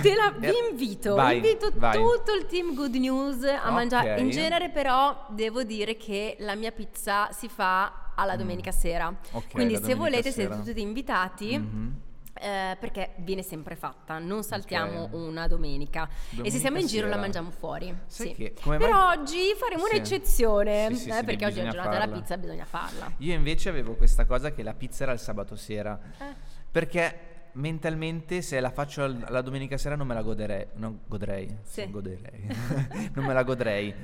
te 0.03 0.15
la, 0.15 0.33
Eh, 0.37 0.39
vi 0.53 0.55
invito, 0.71 1.15
vai, 1.15 1.37
invito 1.37 1.71
vai. 1.75 1.97
tutto 1.97 2.33
il 2.39 2.47
team 2.47 2.75
Good 2.75 2.95
News 2.95 3.43
a 3.45 3.67
Ok. 3.69 3.71
mangiare. 3.73 3.98
In 4.19 4.31
genere 4.31 4.71
però 4.71 5.27
devo 5.31 5.63
dire 5.63 5.97
che 5.97 6.37
la 6.41 6.55
mia 6.55 6.73
pizza 6.73 7.31
si 7.33 7.49
fa 7.49 8.13
alla 8.15 8.37
domenica 8.37 8.71
sera. 8.73 9.11
Mm. 9.11 9.15
Ok, 9.33 9.51
Quindi 9.53 9.73
la 9.75 9.79
se 9.81 9.83
domenica 9.95 9.97
volete 10.11 10.31
sera. 10.33 10.55
siete 10.55 10.69
tutti 10.71 10.81
invitati. 10.83 11.59
Mhm. 11.59 12.01
eh, 12.41 12.77
perché 12.79 13.15
viene 13.17 13.43
sempre 13.43 13.75
fatta, 13.75 14.21
non 14.21 14.45
saltiamo 14.45 15.03
Ok. 15.11 15.13
una 15.15 15.49
domenica. 15.49 16.05
e 16.05 16.09
se 16.09 16.37
Domenica 16.37 16.59
siamo 16.61 16.79
in 16.79 16.87
giro 16.87 17.03
la 17.07 17.09
sera. 17.15 17.21
mangiamo 17.23 17.51
fuori. 17.51 17.93
Sai 18.07 18.29
sì. 18.29 18.35
che- 18.35 18.55
Però 18.63 18.79
mai- 18.79 19.19
oggi 19.19 19.39
faremo 19.59 19.87
Sì. 19.87 19.95
un'eccezione, 19.97 20.95
Sì, 20.95 21.09
eh, 21.09 21.25
perché 21.25 21.47
oggi 21.47 21.59
è 21.59 21.65
la 21.65 21.71
giornata 21.71 21.89
della 21.91 22.01
farla. 22.05 22.17
pizza, 22.21 22.37
bisogna 22.39 22.65
farla. 22.65 23.11
Io 23.19 23.35
invece 23.35 23.69
avevo 23.71 23.97
questa 23.97 24.25
cosa 24.25 24.53
che 24.53 24.63
la 24.63 24.73
pizza 24.73 25.03
era 25.03 25.11
il 25.15 25.19
sabato 25.19 25.57
sera. 25.57 25.99
Eh. 26.19 26.25
Perché 26.71 27.28
mentalmente 27.59 28.41
se 28.43 28.61
la 28.61 28.71
faccio 28.71 29.07
la 29.29 29.43
domenica 29.43 29.77
sera 29.77 29.97
non 29.97 30.07
me 30.07 30.15
la 30.15 30.23
goderei. 30.23 30.67
Non 30.75 31.01
godrei. 31.07 31.55
Sì. 31.63 31.91
goderei. 31.91 32.47
non 33.15 33.25
me 33.25 33.33
la 33.35 33.43
godrei. 33.43 33.95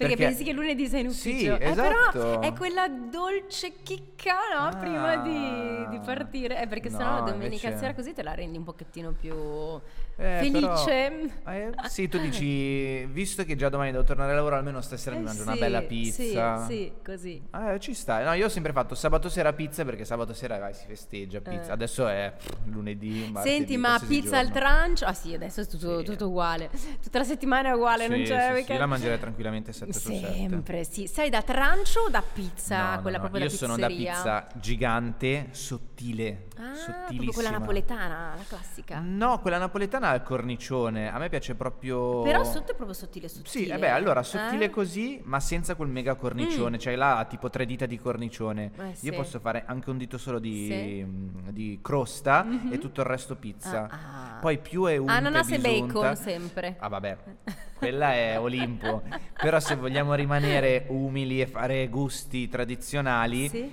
Perché, 0.00 0.16
pensi 0.16 0.44
che 0.44 0.52
lunedì 0.52 0.86
sei 0.88 1.04
in 1.04 1.10
Sì, 1.10 1.28
ufficio. 1.28 1.58
Eh, 1.58 1.68
esatto. 1.72 2.18
però 2.18 2.40
è 2.40 2.54
quella 2.54 2.88
dolce 2.88 3.82
chicca, 3.82 4.32
no? 4.56 4.68
Ah. 4.68 4.76
Prima 4.76 5.16
di, 5.16 5.88
di 5.90 6.00
partire. 6.02 6.62
Eh, 6.62 6.66
perché 6.66 6.88
sennò 6.88 7.04
la 7.16 7.20
No, 7.20 7.30
domenica 7.32 7.66
invece- 7.66 7.76
sera 7.76 7.92
così 7.94 8.14
te 8.14 8.22
la 8.22 8.32
rendi 8.34 8.56
un 8.56 8.64
pochettino 8.64 9.12
più 9.12 9.34
Eh, 10.20 10.38
felice. 10.40 11.30
però- 11.44 11.56
eh, 11.56 11.70
sì, 11.88 12.06
tu 12.08 12.18
dici, 12.18 13.04
visto 13.06 13.42
che 13.44 13.56
già 13.56 13.70
domani 13.70 13.90
devo 13.90 14.04
tornare 14.04 14.32
a 14.32 14.34
lavoro, 14.34 14.56
almeno 14.56 14.80
stasera 14.82 15.16
mi 15.16 15.22
Eh 15.22 15.24
mangio 15.24 15.42
una 15.42 15.54
sì, 15.54 15.58
bella 15.58 15.80
pizza. 15.82 16.66
Sì, 16.66 16.74
sì, 16.74 16.92
così. 17.02 17.42
Eh, 17.54 17.78
ci 17.80 17.94
sta. 17.94 18.22
No, 18.22 18.34
io 18.34 18.44
ho 18.46 18.48
sempre 18.50 18.72
fatto 18.72 18.94
sabato 18.94 19.28
sera 19.30 19.52
pizza 19.54 19.82
perché 19.84 20.04
sabato 20.04 20.34
sera 20.34 20.58
vai, 20.58 20.74
si 20.74 20.84
festeggia 20.86 21.40
pizza. 21.40 21.70
Eh. 21.70 21.72
Adesso 21.72 22.06
è 22.06 22.34
lunedì, 22.64 23.30
martedì, 23.32 23.56
Senti, 23.56 23.76
ma 23.78 23.98
pizza 24.06 24.38
al 24.38 24.46
giorno. 24.48 24.60
trancio? 24.60 25.04
Ah 25.06 25.14
sì, 25.14 25.32
adesso 25.32 25.62
è 25.62 25.66
tutto, 25.66 25.98
Sì. 26.00 26.04
tutto 26.04 26.26
uguale. 26.28 26.68
Tutta 27.02 27.18
la 27.18 27.24
settimana 27.24 27.70
è 27.70 27.72
uguale, 27.72 28.06
non 28.06 28.22
c'è... 28.22 28.56
sì, 28.58 28.64
sì, 28.64 28.72
io 28.72 28.78
la 28.78 28.86
mangerei 28.86 29.18
tranquillamente 29.18 29.72
7 29.72 29.92
su 29.92 30.10
7. 30.12 30.32
Sempre, 30.34 30.84
sì. 30.84 31.06
Sei 31.06 31.30
da 31.30 31.40
trancio 31.42 32.00
o 32.00 32.08
da 32.10 32.22
pizza? 32.22 32.76
No, 32.90 32.94
no, 32.96 33.00
quella 33.00 33.16
no, 33.16 33.22
proprio 33.22 33.44
Io 33.44 33.50
da 33.50 33.56
sono 33.56 33.76
da 33.76 33.86
pizza 33.86 34.46
gigante, 34.54 35.48
sottile, 35.52 36.48
Ah, 36.58 36.74
sottilissima. 36.74 37.32
quella 37.32 37.50
napoletana, 37.50 38.34
la 38.36 38.44
classica. 38.46 39.00
No, 39.02 39.40
quella 39.40 39.56
napoletana 39.58 40.09
al 40.10 40.22
cornicione. 40.22 41.12
A 41.12 41.18
me 41.18 41.28
piace 41.28 41.54
proprio. 41.54 42.22
Però 42.22 42.44
sotto 42.44 42.72
è 42.72 42.74
proprio 42.74 42.94
sottile, 42.94 43.28
sottile. 43.28 43.48
Sì, 43.64 43.66
e 43.70 43.78
beh, 43.78 43.90
allora 43.90 44.22
sottile 44.22 44.66
Eh? 44.66 44.70
così, 44.70 45.20
ma 45.24 45.40
senza 45.40 45.74
quel 45.74 45.88
mega 45.88 46.14
cornicione. 46.14 46.78
Cioè 46.78 46.94
là 46.96 47.26
tipo 47.28 47.50
tre 47.50 47.66
dita 47.66 47.86
di 47.86 47.98
cornicione. 47.98 48.70
Eh, 48.76 48.94
sì. 48.94 49.06
Io 49.06 49.12
posso 49.14 49.40
fare 49.40 49.64
anche 49.66 49.90
un 49.90 49.98
dito 49.98 50.18
solo 50.18 50.38
di, 50.38 50.66
Sì. 50.66 51.04
mm, 51.04 51.48
di 51.50 51.78
crosta 51.82 52.42
Mhm. 52.44 52.72
e 52.72 52.78
tutto 52.78 53.00
il 53.00 53.06
resto 53.06 53.36
pizza. 53.36 53.88
Ah, 53.90 54.36
ah. 54.36 54.38
Poi 54.40 54.58
più 54.58 54.84
è 54.84 54.96
unta 54.96 55.12
Ananas 55.14 55.50
e 55.50 55.58
bacon 55.58 56.16
sempre. 56.16 56.76
Ah 56.78 56.88
vabbè, 56.88 57.16
quella 57.76 58.12
è 58.14 58.38
Olimpo. 58.38 59.02
Però 59.40 59.58
se 59.60 59.74
vogliamo 59.76 60.14
rimanere 60.14 60.84
umili 60.88 61.40
e 61.40 61.46
fare 61.46 61.88
gusti 61.88 62.48
tradizionali, 62.48 63.48
Sì. 63.48 63.70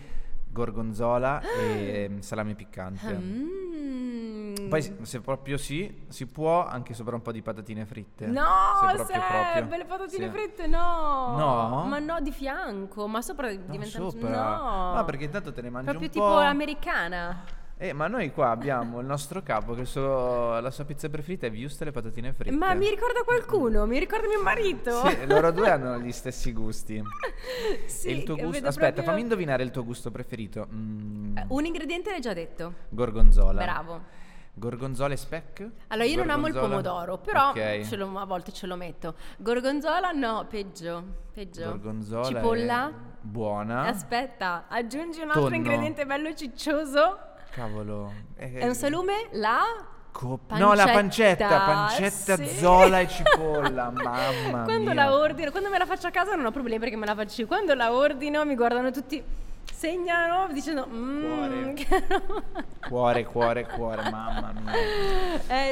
Gorgonzola 0.58 1.40
e 1.42 2.08
mm, 2.10 2.20
salame 2.20 2.56
piccante. 2.56 3.14
Mm. 3.14 4.70
Poi 4.70 4.82
se- 5.04 5.22
proprio 5.22 5.58
sì, 5.58 6.06
si 6.10 6.26
può 6.26 6.66
anche 6.66 6.94
sopra 6.94 7.16
un 7.16 7.22
po' 7.22 7.32
di 7.32 7.42
patatine 7.42 7.86
fritte. 7.86 8.26
No, 8.26 8.44
se 8.82 8.96
proprio, 8.96 9.06
Seb, 9.16 9.22
proprio. 9.56 9.78
le 9.78 9.86
patatine 9.86 10.26
Sì. 10.26 10.32
fritte 10.32 10.68
no. 10.68 11.36
No? 11.38 11.86
Ma 11.88 12.00
no, 12.00 12.20
di 12.20 12.32
fianco, 12.32 13.08
ma 13.08 13.22
sopra 13.22 13.50
No, 13.52 13.60
diventano 13.68 14.10
sopra. 14.10 14.56
No. 14.58 14.94
No, 14.96 15.06
perché 15.06 15.24
intanto 15.26 15.54
te 15.54 15.62
ne 15.62 15.70
mangi 15.70 15.86
Proprio 15.86 16.08
un 16.08 16.14
tipo 16.14 16.26
po'. 16.26 16.38
americana. 16.40 17.44
Eh, 17.80 17.94
ma 17.94 18.08
noi 18.08 18.32
qua 18.34 18.50
abbiamo 18.50 19.00
il 19.02 19.06
nostro 19.06 19.44
capo 19.44 19.76
che 19.76 19.86
suo- 19.86 20.60
la 20.60 20.72
sua 20.72 20.84
pizza 20.84 21.10
preferita 21.10 21.46
è 21.46 21.52
wurstel 21.52 21.90
e 21.90 21.92
patatine 21.92 22.34
fritte. 22.34 22.56
Ma 22.56 22.74
mi 22.74 22.90
ricorda 22.90 23.22
qualcuno, 23.24 23.86
mi 23.86 24.00
ricorda 24.00 24.26
mio 24.28 24.42
marito. 24.42 25.06
Sì, 25.06 25.28
loro 25.28 25.52
due 25.52 25.70
hanno 25.70 25.98
gli 26.02 26.12
stessi 26.12 26.54
gusti. 26.54 27.00
Sì, 27.86 28.10
il 28.10 28.24
tuo 28.24 28.36
gusto? 28.36 28.66
Aspetta, 28.68 28.94
proprio- 28.94 29.04
fammi 29.04 29.22
indovinare 29.22 29.62
il 29.62 29.70
tuo 29.70 29.84
gusto 29.84 30.10
preferito. 30.10 30.68
Mm, 30.74 31.38
Eh, 31.38 31.46
Un 31.50 31.66
ingrediente 31.66 32.10
l'hai 32.10 32.20
già 32.20 32.34
detto. 32.34 32.74
gorgonzola. 32.90 33.62
Bravo. 33.62 34.02
Gorgonzola 34.56 35.14
e 35.14 35.18
speck? 35.18 35.70
Allora, 35.90 36.08
io 36.08 36.18
non 36.18 36.32
amo 36.32 36.48
il 36.48 36.54
Gorgonzola? 36.54 36.82
pomodoro, 36.82 37.18
però 37.20 37.50
Ok. 37.50 37.82
ce 37.88 37.96
lo- 37.96 38.18
a 38.18 38.26
volte 38.26 38.52
ce 38.52 38.66
lo 38.66 38.76
metto. 38.76 39.14
Gorgonzola 39.38 40.10
no, 40.14 40.48
peggio. 40.50 41.04
Peggio. 41.32 41.64
Gorgonzola 41.66 42.26
Cipolla. 42.26 42.92
buona. 43.22 43.84
Aspetta, 43.84 44.66
aggiungi 44.68 45.20
un 45.20 45.26
altro 45.28 45.44
Tonno. 45.44 45.56
ingrediente 45.58 46.08
bello 46.08 46.34
ciccioso. 46.34 47.20
Cavolo. 47.52 48.14
È 48.36 48.66
un 48.66 48.76
salume? 48.76 49.28
La 49.32 49.62
Co- 50.12 50.40
no, 50.50 50.74
la 50.74 50.86
pancetta, 50.86 51.48
Pancetta, 51.48 51.66
pancetta, 51.66 52.36
sì. 52.38 52.58
zola 52.58 53.00
e 53.02 53.08
cipolla, 53.08 53.92
mamma 53.94 54.64
Quando 54.64 54.80
mia. 54.92 54.94
la 54.96 55.14
ordino, 55.16 55.52
quando 55.52 55.70
me 55.70 55.78
la 55.78 55.86
faccio 55.86 56.08
a 56.08 56.10
casa 56.12 56.34
non 56.34 56.46
ho 56.46 56.52
problemi 56.52 56.80
perché 56.80 56.96
me 56.96 57.06
la 57.06 57.14
faccio 57.14 57.42
io. 57.42 57.48
Quando 57.48 57.76
la 57.76 57.94
ordino 57.94 58.44
mi 58.44 58.56
guardano 58.56 58.90
tutti, 58.90 59.24
segnano 59.78 60.52
dicendo 60.52 60.88
Cuore. 60.88 61.74
che 61.78 62.04
no." 62.10 62.44
Cuore, 62.88 63.26
cuore, 63.26 63.66
cuore, 63.68 64.10
mamma 64.10 64.54
mia. 64.60 64.72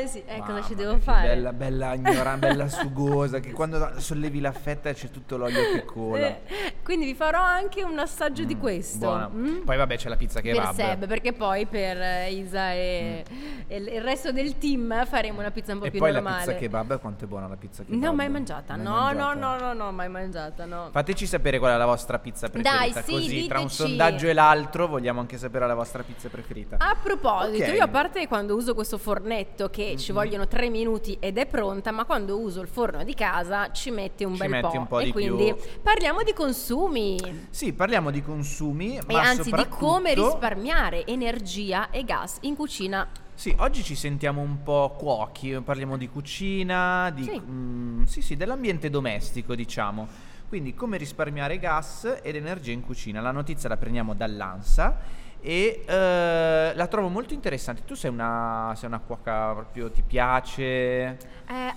eh 0.01 0.05
sì, 0.05 0.21
eh, 0.25 0.39
cosa 0.45 0.61
ci 0.63 0.75
devo 0.75 0.95
che 0.95 0.99
fare? 0.99 1.27
Bella, 1.29 1.53
bella 1.53 1.93
ignorante, 1.93 2.47
bella 2.47 2.67
sugosa, 2.69 3.39
che 3.39 3.51
quando 3.51 3.93
sollevi 3.99 4.39
la 4.41 4.51
fetta 4.51 4.91
c'è 4.93 5.09
tutto 5.09 5.37
l'olio 5.37 5.61
che 5.71 5.85
cola. 5.85 6.27
Eh, 6.27 6.41
quindi 6.83 7.05
vi 7.05 7.15
farò 7.15 7.41
anche 7.41 7.83
un 7.83 7.97
assaggio 7.97 8.43
di 8.43 8.55
Mm, 8.55 8.59
questo. 8.59 8.97
buona. 8.99 9.29
mm? 9.29 9.61
Poi 9.63 9.77
vabbè 9.77 9.95
c'è 9.97 10.09
la 10.09 10.17
pizza 10.17 10.41
per 10.41 10.53
kebab. 10.53 10.73
Seb, 10.75 11.07
perché 11.07 11.31
poi 11.33 11.65
per 11.65 12.01
eh, 12.01 12.31
Isa 12.33 12.73
e, 12.73 13.23
e 13.67 13.77
il 13.77 14.01
resto 14.01 14.31
del 14.33 14.57
team 14.57 15.05
faremo 15.05 15.39
una 15.39 15.51
pizza 15.51 15.71
un 15.71 15.79
po' 15.79 15.85
Mm. 15.85 15.87
E 15.87 15.91
più 15.91 15.99
poi 15.99 16.11
la 16.11 16.19
normale. 16.19 16.45
pizza 16.45 16.57
kebab, 16.57 16.99
quanto 16.99 17.23
è 17.25 17.27
buona 17.27 17.47
la 17.47 17.55
pizza 17.55 17.83
kebab? 17.83 18.01
No, 18.01 18.13
mai 18.13 18.29
mangiata. 18.29 18.75
Mai 18.75 18.83
no, 18.85 18.91
mangiata? 18.91 19.33
no, 19.33 19.55
no, 19.55 19.57
no, 19.57 19.73
no, 19.73 19.91
mai 19.93 20.09
mangiata, 20.09 20.65
no. 20.65 20.89
Fateci 20.91 21.25
sapere 21.25 21.59
qual 21.59 21.73
è 21.73 21.77
la 21.77 21.85
vostra 21.85 22.19
pizza 22.19 22.49
preferita. 22.49 23.01
sì, 23.03 23.11
Così 23.13 23.47
tra 23.47 23.59
un 23.59 23.65
diteci. 23.67 23.83
Sondaggio 23.95 24.27
e 24.27 24.33
l'altro 24.33 24.87
vogliamo 24.87 25.19
anche 25.19 25.37
sapere 25.37 25.65
la 25.67 25.73
vostra 25.75 26.03
pizza 26.03 26.29
preferita. 26.29 26.77
A 26.79 26.95
proposito, 27.01 27.63
Ok. 27.63 27.73
io 27.75 27.83
a 27.83 27.87
parte 27.87 28.27
quando 28.27 28.55
uso 28.55 28.73
questo 28.73 28.97
fornetto 28.97 29.69
che 29.69 29.95
ci 29.97 30.11
vogliono 30.11 30.47
tre 30.47 30.69
minuti 30.69 31.17
ed 31.19 31.37
è 31.37 31.45
pronta, 31.45 31.91
ma 31.91 32.05
quando 32.05 32.37
uso 32.39 32.61
il 32.61 32.67
forno 32.67 33.03
di 33.03 33.13
casa 33.13 33.71
ci 33.71 33.91
mette 33.91 34.25
un 34.25 34.33
Ci 34.33 34.39
bel 34.39 34.49
metti 34.49 34.67
po'. 34.67 34.77
un 34.79 34.87
po' 34.87 34.99
e 34.99 35.05
di 35.05 35.11
quindi 35.11 35.53
più. 35.53 35.81
parliamo 35.81 36.23
di 36.23 36.33
consumi 36.33 37.17
Sì, 37.49 37.73
parliamo 37.73 38.11
di 38.11 38.21
consumi, 38.21 38.97
e 38.97 39.01
ma 39.13 39.21
anzi 39.21 39.43
di 39.43 39.49
soprattutto... 39.49 39.75
come 39.77 40.13
risparmiare 40.13 41.05
energia 41.05 41.89
e 41.89 42.03
gas 42.03 42.37
in 42.41 42.55
cucina. 42.55 43.07
Sì, 43.33 43.53
oggi 43.59 43.83
ci 43.83 43.95
sentiamo 43.95 44.39
un 44.41 44.63
po' 44.63 44.95
cuochi, 44.97 45.59
parliamo 45.61 45.97
di 45.97 46.07
cucina, 46.07 47.11
di, 47.13 47.23
Sì. 47.23 47.37
mm, 47.41 48.03
sì, 48.03 48.21
sì, 48.21 48.37
dell'ambiente 48.37 48.89
domestico, 48.89 49.55
diciamo. 49.55 50.07
Quindi 50.47 50.73
come 50.73 50.97
risparmiare 50.97 51.57
gas 51.59 52.19
ed 52.21 52.35
energia 52.35 52.71
in 52.71 52.81
cucina. 52.81 53.19
La 53.21 53.31
notizia 53.31 53.67
la 53.69 53.77
prendiamo 53.77 54.13
dall'ANSA 54.13 55.23
e 55.41 55.83
eh, 55.85 56.71
la 56.73 56.87
trovo 56.87 57.07
molto 57.09 57.33
interessante. 57.33 57.83
Tu 57.83 57.93
sei 57.95 58.11
una, 58.11 58.73
sei 58.75 58.87
una 58.87 58.99
cuoca 58.99 59.53
proprio, 59.53 59.89
ti 59.91 60.01
piace? 60.01 60.63
Eh, 60.63 61.17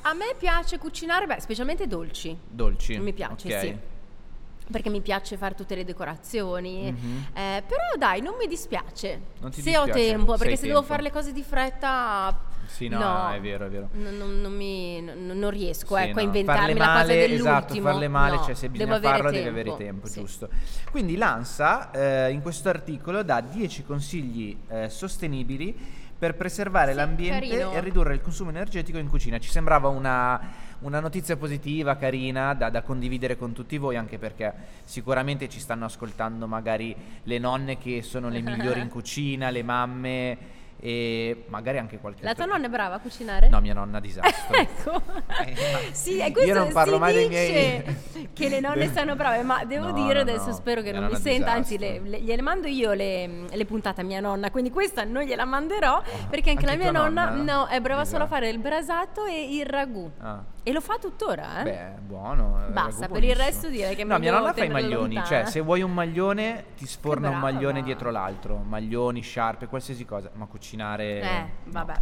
a 0.03 0.13
me 0.15 0.35
piace 0.39 0.79
cucinare, 0.79 1.27
beh, 1.27 1.41
specialmente 1.41 1.87
dolci. 1.87 2.37
Dolci? 2.49 2.99
Mi 2.99 3.13
piace, 3.13 3.49
Ok. 3.55 3.61
sì. 3.61 3.79
Perché 4.71 4.91
mi 4.91 5.01
piace 5.01 5.39
fare 5.39 5.55
tutte 5.55 5.75
le 5.75 5.85
decorazioni. 5.85 6.93
Mhm. 6.93 7.27
Eh, 7.33 7.63
però 7.67 7.83
dai, 7.97 8.21
non 8.21 8.35
mi 8.39 8.47
dispiace. 8.47 9.19
Non 9.41 9.51
ti 9.51 9.63
se 9.63 9.77
ho 9.79 9.85
dispiace? 9.85 10.09
tempo, 10.11 10.33
Se 10.33 10.39
perché 10.39 10.57
se 10.57 10.63
devo 10.67 10.75
tempo. 10.81 10.89
fare 10.93 11.03
le 11.03 11.11
cose 11.11 11.33
di 11.33 11.43
fretta. 11.43 12.39
Sì, 12.69 12.87
no, 12.89 13.31
è 13.33 13.41
vero, 13.41 13.67
è 13.67 13.69
vero. 13.71 13.89
Non, 13.93 14.17
non- 14.17 14.41
non 14.41 14.53
mi, 14.55 15.01
non, 15.03 15.51
riesco 15.51 15.97
Sì, 15.97 16.03
ecco, 16.03 16.15
no, 16.15 16.21
a 16.21 16.23
inventarmi 16.23 16.61
farle 16.61 16.75
la 16.79 16.85
cosa 16.87 16.97
male, 16.99 17.15
dell'ultimo. 17.17 17.49
Esatto, 17.49 17.81
farle 17.81 18.09
male, 18.09 18.37
No, 18.37 18.45
cioè 18.45 18.55
se 18.55 18.69
bisogna 18.69 19.01
farlo 19.01 19.31
tempo. 19.31 19.31
devi 19.31 19.49
avere 19.49 19.77
tempo, 19.77 20.07
Sì. 20.07 20.21
giusto. 20.21 20.49
Quindi 20.91 21.17
l'ANSA 21.17 21.91
eh, 21.91 22.31
in 22.31 22.43
questo 22.43 22.69
articolo 22.69 23.23
dà 23.23 23.41
10 23.41 23.85
consigli 23.85 24.57
eh, 24.69 24.89
sostenibili 24.91 25.75
per 26.19 26.35
preservare 26.35 26.91
Sì, 26.91 26.97
l'ambiente 26.97 27.49
carino. 27.49 27.73
e 27.73 27.81
ridurre 27.81 28.13
il 28.15 28.21
consumo 28.21 28.51
energetico 28.51 28.99
in 28.99 29.09
cucina. 29.09 29.39
Ci 29.39 29.51
sembrava 29.51 29.89
una, 29.89 30.41
una 30.81 30.99
notizia 31.01 31.37
positiva, 31.37 31.97
carina, 31.97 32.55
da, 32.55 32.71
da 32.71 32.83
condividere 32.83 33.37
con 33.39 33.53
tutti 33.53 33.79
voi, 33.79 33.97
anche 33.97 34.19
perché 34.19 34.53
sicuramente 34.85 35.49
ci 35.49 35.61
stanno 35.61 35.85
ascoltando 35.85 36.47
magari 36.49 36.95
le 37.23 37.39
nonne 37.39 37.79
che 37.79 38.03
sono 38.03 38.29
le 38.29 38.41
migliori 38.43 38.81
in 38.81 38.89
cucina, 38.91 39.51
le 39.51 39.63
mamme 39.63 40.39
e 40.81 41.45
magari 41.49 41.79
anche 41.79 41.99
qualche 41.99 42.23
La 42.25 42.35
tua 42.35 42.45
nonna 42.45 42.67
è 42.67 42.69
brava 42.69 42.95
a 42.97 42.99
cucinare? 43.01 43.49
No, 43.49 43.61
mia 43.61 43.75
nonna 43.75 43.99
disastro. 44.01 44.57
ecco. 44.57 45.03
Eh, 45.45 45.57
sì, 45.93 46.17
io 46.17 46.31
questo 46.33 46.55
non 46.55 46.73
parlo 46.73 46.99
mai 46.99 47.13
dei 47.15 47.29
miei- 47.29 47.83
che 48.33 48.49
le 48.49 48.61
nonne 48.61 48.87
stanno 48.91 49.17
brave, 49.17 49.43
ma 49.43 49.65
devo 49.65 49.87
No, 49.87 49.93
dire 50.05 50.15
no, 50.15 50.21
adesso 50.21 50.47
no, 50.49 50.53
spero 50.53 50.81
che 50.83 50.89
era 50.89 51.01
non 51.01 51.11
mi 51.11 51.17
senta, 51.17 51.53
anzi 51.53 51.79
le, 51.79 52.01
le- 52.05 52.21
gliele 52.21 52.43
mando 52.43 52.67
io 52.69 52.93
le, 52.93 53.47
le 53.51 53.65
puntate 53.65 54.01
a 54.03 54.05
mia 54.05 54.21
nonna, 54.21 54.51
quindi 54.51 54.71
questa 54.71 55.05
non 55.05 55.23
gliela 55.25 55.45
manderò 55.45 56.01
perché 56.31 56.51
anche, 56.51 56.67
Oh, 56.67 56.69
anche 56.71 56.85
la 56.85 56.91
mia 56.91 56.91
nonna, 56.91 57.31
nonna? 57.31 57.53
no, 57.53 57.67
è 57.67 57.81
brava 57.81 58.05
solo 58.05 58.23
a 58.23 58.27
Esatto. 58.27 58.35
fare 58.41 58.49
il 58.51 58.59
brasato 58.59 59.25
e 59.27 59.57
il 59.57 59.67
ragù. 59.67 60.09
Ah. 60.21 60.43
E 60.69 60.73
lo 60.73 60.83
fa 60.83 60.99
tuttora, 61.01 61.61
eh? 61.61 61.63
Beh, 61.63 62.01
buono. 62.03 62.67
eh, 62.67 62.71
Basta, 62.73 63.09
per 63.09 63.25
il 63.25 63.35
resto 63.35 63.71
direi 63.71 63.97
che 63.97 64.05
No, 64.05 64.19
mia 64.19 64.33
nonna 64.33 64.53
fa 64.53 64.65
i 64.65 64.69
maglioni, 64.69 65.15
lontana. 65.15 65.25
cioè 65.25 65.51
se 65.51 65.61
vuoi 65.61 65.81
un 65.81 65.95
maglione 65.95 66.67
ti 66.77 66.87
sforna 66.87 67.31
un 67.31 67.39
maglione 67.39 67.83
dietro 67.83 68.11
l'altro, 68.11 68.57
maglioni, 68.59 69.23
sciarpe, 69.23 69.67
qualsiasi 69.67 70.05
cosa, 70.05 70.31
ma 70.35 70.45
cucinare... 70.45 71.21
Eh, 71.23 71.45
vabbè. 71.65 71.95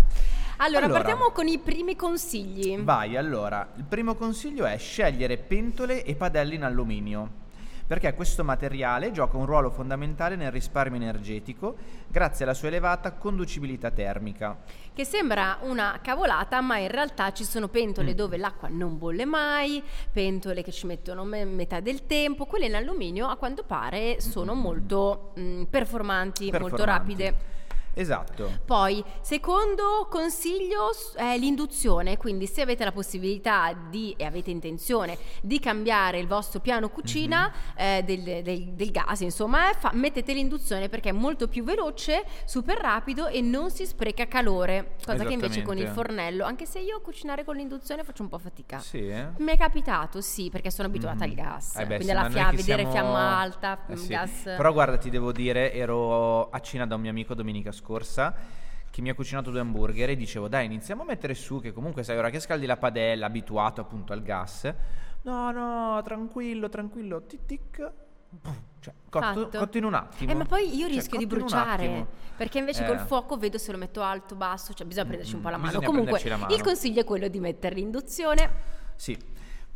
Allora, 0.56 0.86
Allora. 0.86 1.00
partiamo 1.00 1.30
con 1.30 1.46
i 1.46 1.58
primi 1.60 1.94
consigli. 1.94 2.76
Vai, 2.82 3.16
allora, 3.16 3.68
il 3.76 3.84
primo 3.84 4.16
consiglio 4.16 4.64
è 4.64 4.76
scegliere 4.78 5.36
pentole 5.36 6.02
e 6.02 6.16
padelle 6.16 6.56
in 6.56 6.64
alluminio. 6.64 7.44
Perché 7.86 8.14
questo 8.14 8.42
materiale 8.42 9.12
gioca 9.12 9.36
un 9.36 9.46
ruolo 9.46 9.70
fondamentale 9.70 10.34
nel 10.34 10.50
risparmio 10.50 11.00
energetico 11.00 11.76
grazie 12.08 12.44
alla 12.44 12.52
sua 12.54 12.66
elevata 12.68 13.12
conducibilità 13.12 13.92
termica. 13.92 14.58
Che 14.92 15.04
sembra 15.04 15.58
una 15.62 16.00
cavolata, 16.02 16.60
ma 16.60 16.78
in 16.78 16.88
realtà 16.88 17.32
ci 17.32 17.44
sono 17.44 17.68
pentole 17.68 18.10
Mm. 18.12 18.16
dove 18.16 18.36
l'acqua 18.38 18.68
non 18.68 18.98
bolle 18.98 19.24
mai, 19.24 19.80
pentole 20.12 20.62
che 20.64 20.72
ci 20.72 20.86
mettono 20.86 21.22
me- 21.24 21.44
metà 21.44 21.78
del 21.78 22.06
tempo, 22.06 22.46
quelle 22.46 22.66
in 22.66 22.74
alluminio 22.74 23.28
a 23.28 23.36
quanto 23.36 23.62
pare 23.62 24.20
sono 24.20 24.54
molto 24.54 25.32
mm, 25.38 25.62
performanti, 25.64 26.50
molto 26.50 26.68
Performanti. 26.76 26.88
rapide. 27.22 27.54
Esatto. 27.98 28.58
Poi, 28.66 29.02
secondo 29.22 30.06
consiglio 30.10 30.90
è 31.14 31.38
l'induzione, 31.38 32.18
quindi 32.18 32.46
se 32.46 32.60
avete 32.60 32.84
la 32.84 32.92
possibilità 32.92 33.74
di 33.88 34.14
e 34.18 34.24
avete 34.26 34.50
intenzione 34.50 35.16
di 35.40 35.58
cambiare 35.58 36.18
il 36.18 36.26
vostro 36.26 36.60
piano 36.60 36.90
cucina 36.90 37.46
Mhm. 37.48 37.72
eh, 37.76 38.02
del, 38.04 38.42
del- 38.42 38.72
del 38.74 38.90
gas, 38.90 39.20
insomma, 39.20 39.70
eh, 39.70 39.74
fa- 39.78 39.92
mettete 39.94 40.34
l'induzione 40.34 40.90
perché 40.90 41.08
è 41.08 41.12
molto 41.12 41.48
più 41.48 41.64
veloce, 41.64 42.24
super 42.44 42.76
rapido 42.76 43.28
e 43.28 43.40
non 43.40 43.70
si 43.70 43.86
spreca 43.86 44.26
calore, 44.28 44.96
cosa 45.02 45.24
che 45.24 45.32
invece 45.32 45.62
con 45.62 45.78
il 45.78 45.88
fornello, 45.88 46.44
anche 46.44 46.66
se 46.66 46.80
io 46.80 47.00
cucinare 47.00 47.44
con 47.44 47.56
l'induzione 47.56 48.04
faccio 48.04 48.22
un 48.22 48.28
po' 48.28 48.38
fatica. 48.38 48.78
Sì, 48.78 49.08
eh? 49.08 49.28
Mi 49.38 49.52
è 49.52 49.56
capitato, 49.56 50.20
sì, 50.20 50.50
perché 50.50 50.70
sono 50.70 50.88
abituata 50.88 51.24
al 51.24 51.30
Mhm. 51.30 51.34
gas, 51.36 51.76
Eh 51.76 51.78
beh, 51.80 51.86
quindi 51.86 52.04
sì, 52.04 52.10
alla 52.10 52.20
ma 52.20 52.26
noi 52.28 52.36
fia- 52.36 52.50
che 52.50 52.56
vedere 52.56 52.82
siamo- 52.82 52.92
fiamma 52.92 53.38
alta, 53.38 53.78
Eh 53.88 53.96
sì. 53.96 54.08
gas. 54.08 54.42
Però 54.42 54.70
guarda, 54.74 54.98
ti 54.98 55.08
devo 55.08 55.32
dire, 55.32 55.72
ero 55.72 56.50
a 56.50 56.60
cena 56.60 56.86
da 56.86 56.94
un 56.96 57.00
mio 57.00 57.10
amico 57.10 57.32
domenica 57.34 57.72
scorsa 57.72 57.84
che 58.90 59.02
mi 59.02 59.10
ha 59.10 59.14
cucinato 59.14 59.50
due 59.50 59.60
hamburger 59.60 60.10
e 60.10 60.16
dicevo 60.16 60.48
dai 60.48 60.64
iniziamo 60.66 61.02
a 61.02 61.04
mettere 61.04 61.34
su 61.34 61.60
che 61.60 61.72
comunque 61.72 62.02
sai 62.02 62.16
ora 62.16 62.30
che 62.30 62.40
scaldi 62.40 62.66
la 62.66 62.76
padella 62.76 63.26
abituato 63.26 63.80
appunto 63.80 64.12
al 64.12 64.22
gas 64.22 64.72
no 65.22 65.50
no 65.50 66.00
tranquillo 66.02 66.68
tranquillo 66.68 67.22
tic 67.22 67.44
tic 67.44 67.92
cioè, 68.80 68.92
cotto, 69.08 69.48
cotto 69.48 69.78
in 69.78 69.84
un 69.84 69.94
attimo 69.94 70.30
Eh, 70.30 70.34
ma 70.34 70.44
poi 70.44 70.76
io 70.76 70.86
Cioè, 70.86 70.94
rischio 70.94 71.18
di 71.18 71.24
in 71.24 71.30
un 71.32 71.38
bruciare. 71.38 72.06
Perché 72.36 72.58
invece 72.58 72.84
Eh. 72.84 72.86
col 72.86 72.98
fuoco 72.98 73.36
vedo 73.36 73.56
se 73.56 73.72
lo 73.72 73.78
metto 73.78 74.02
alto, 74.02 74.34
basso, 74.34 74.74
cioè 74.74 74.86
bisogna 74.86 75.06
prenderci 75.06 75.34
un 75.34 75.40
po' 75.40 75.48
la 75.48 75.56
mano. 75.56 75.80
Comunque, 75.80 76.20
la 76.28 76.36
mano. 76.36 76.54
il 76.54 76.60
consiglio 76.60 77.00
è 77.00 77.04
quello 77.04 77.28
di 77.28 77.40
mettere 77.40 77.74
l'induzione. 77.76 78.50
sì 78.94 79.16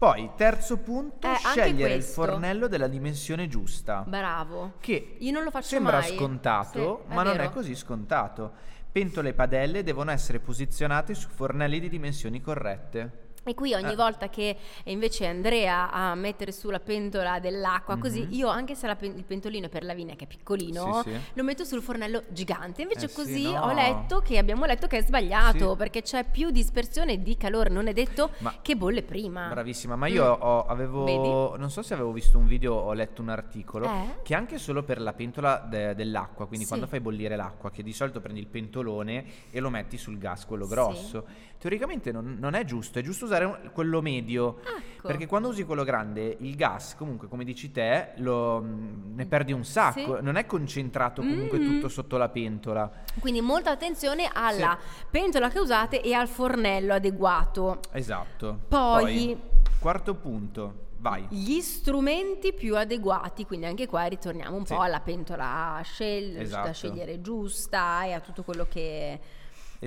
poi 0.00 0.30
terzo 0.35 0.78
punto 0.78 1.30
Eh, 1.30 1.35
scegliere 1.37 1.92
il 1.92 2.02
fornello 2.02 2.69
della 2.69 2.87
dimensione 2.88 3.49
giusta 3.49 4.02
Bravo. 4.07 4.73
che 4.80 5.16
Io 5.19 5.30
non 5.30 5.45
lo 5.45 5.50
faccio 5.50 5.66
sembra 5.69 5.99
mai. 5.99 6.16
scontato, 6.16 7.04
Sì, 7.07 7.14
ma 7.14 7.23
non 7.23 7.35
è 7.35 7.37
vero. 7.37 7.50
così 7.50 7.75
scontato. 7.75 8.52
Pentole 8.90 9.28
e 9.28 9.35
padelle 9.35 9.83
devono 9.83 10.11
essere 10.11 10.40
posizionate 10.40 11.12
su 11.12 11.28
fornelli 11.28 11.80
di 11.80 11.90
dimensioni 11.90 12.40
corrette. 12.40 13.28
E 13.42 13.54
qui 13.54 13.73
ogni 13.73 13.92
Eh. 13.92 13.97
volta 13.97 14.28
che 14.28 14.54
invece 14.85 15.26
Andrea 15.26 15.90
a 15.90 16.14
mettere 16.14 16.52
su 16.52 16.68
la 16.68 16.78
pentola 16.78 17.40
dell'acqua, 17.40 17.97
così 17.97 18.20
Mhm. 18.26 18.32
io 18.32 18.49
anche 18.49 18.75
se 18.75 18.94
pen- 18.97 19.16
il 19.16 19.25
pentolino 19.25 19.66
è 19.66 19.68
per 19.70 19.82
la 19.82 19.94
vina 19.94 20.14
che 20.14 20.25
è 20.25 20.26
piccolino, 20.26 21.02
Sì, 21.02 21.11
sì. 21.11 21.16
lo 21.32 21.42
metto 21.42 21.64
sul 21.64 21.80
fornello 21.82 22.23
gigante. 22.28 22.82
Invece 22.82 23.06
Eh 23.06 23.09
sì, 23.09 23.14
così 23.14 23.42
no. 23.50 23.62
ho 23.62 23.73
letto 23.73 24.20
che 24.20 24.37
abbiamo 24.37 24.66
letto 24.66 24.87
che 24.87 24.99
è 24.99 25.02
sbagliato 25.02 25.70
Sì. 25.70 25.76
perché 25.76 26.02
c'è 26.02 26.25
più 26.25 26.50
dispersione 26.50 27.23
di 27.23 27.37
calore, 27.38 27.70
non 27.70 27.87
è 27.88 27.92
detto 27.94 28.30
Ma- 28.38 28.54
che 28.61 28.76
bolle 28.76 29.02
prima. 29.02 29.49
Bravissima, 29.49 29.97
ma 29.97 30.06
io 30.06 30.23
Mm. 30.37 30.42
ho- 30.42 30.66
avevo, 30.66 31.04
Vedi? 31.04 31.59
non 31.61 31.70
so 31.70 31.80
se 31.82 31.94
avevo 31.94 32.12
visto 32.12 32.37
un 32.37 32.47
video 32.47 32.75
o 32.75 32.88
ho 32.88 32.92
letto 32.92 33.23
un 33.23 33.30
articolo, 33.30 33.87
Eh? 33.87 34.16
che 34.23 34.35
anche 34.35 34.59
solo 34.59 34.82
per 34.82 35.00
la 35.00 35.14
pentola 35.14 35.56
de- 35.66 35.94
dell'acqua, 35.94 36.44
quindi 36.47 36.64
Sì. 36.66 36.70
quando 36.70 36.87
fai 36.87 37.00
bollire 37.00 37.37
l'acqua, 37.37 37.70
che 37.70 37.82
di 37.82 37.92
solito 37.94 38.20
prendi 38.20 38.38
il 38.40 38.47
pentolone 38.49 39.25
e 39.50 39.61
lo 39.61 39.70
metti 39.70 39.97
sul 39.97 40.18
gas, 40.18 40.44
quello 40.44 40.64
Sì. 40.66 40.70
grosso, 40.70 41.26
teoricamente 41.60 42.10
non, 42.10 42.38
non 42.40 42.54
è 42.54 42.64
giusto, 42.64 42.98
è 42.98 43.02
giusto 43.02 43.26
usare 43.26 43.44
un- 43.44 43.70
quello 43.74 44.00
medio, 44.00 44.60
Ecco. 44.60 45.06
perché 45.06 45.26
quando 45.26 45.48
usi 45.48 45.64
quello 45.64 45.84
grande, 45.84 46.38
il 46.40 46.56
gas, 46.56 46.96
comunque 46.96 47.28
come 47.28 47.44
dici 47.44 47.70
te, 47.70 48.12
lo, 48.16 48.62
mm, 48.62 49.14
ne 49.14 49.26
perdi 49.26 49.52
un 49.52 49.62
sacco, 49.62 50.16
Sì. 50.16 50.22
non 50.22 50.36
è 50.36 50.46
concentrato 50.46 51.20
comunque 51.20 51.58
Mhm. 51.58 51.66
tutto 51.74 51.88
sotto 51.88 52.16
la 52.16 52.30
pentola. 52.30 52.90
Quindi 53.18 53.42
molta 53.42 53.70
attenzione 53.72 54.30
alla 54.32 54.78
pentola 55.10 55.50
che 55.50 55.58
usate 55.58 56.00
e 56.02 56.14
al 56.14 56.28
fornello 56.28 56.94
adeguato. 56.94 57.80
Esatto. 57.92 58.60
Poi- 58.66 59.38
quarto 59.78 60.14
punto, 60.14 60.86
vai. 60.96 61.26
Gli 61.28 61.60
strumenti 61.60 62.54
più 62.54 62.74
adeguati, 62.74 63.44
quindi 63.44 63.66
anche 63.66 63.86
qua 63.86 64.04
ritorniamo 64.04 64.56
un 64.56 64.64
Sì. 64.64 64.72
po' 64.74 64.80
alla 64.80 65.00
pentola 65.00 65.74
a 65.76 65.82
scel- 65.82 66.38
Esatto. 66.38 66.66
da 66.68 66.72
scegliere 66.72 67.20
giusta 67.20 68.04
e 68.04 68.12
a 68.12 68.20
tutto 68.20 68.42
quello 68.44 68.66
che, 68.66 69.20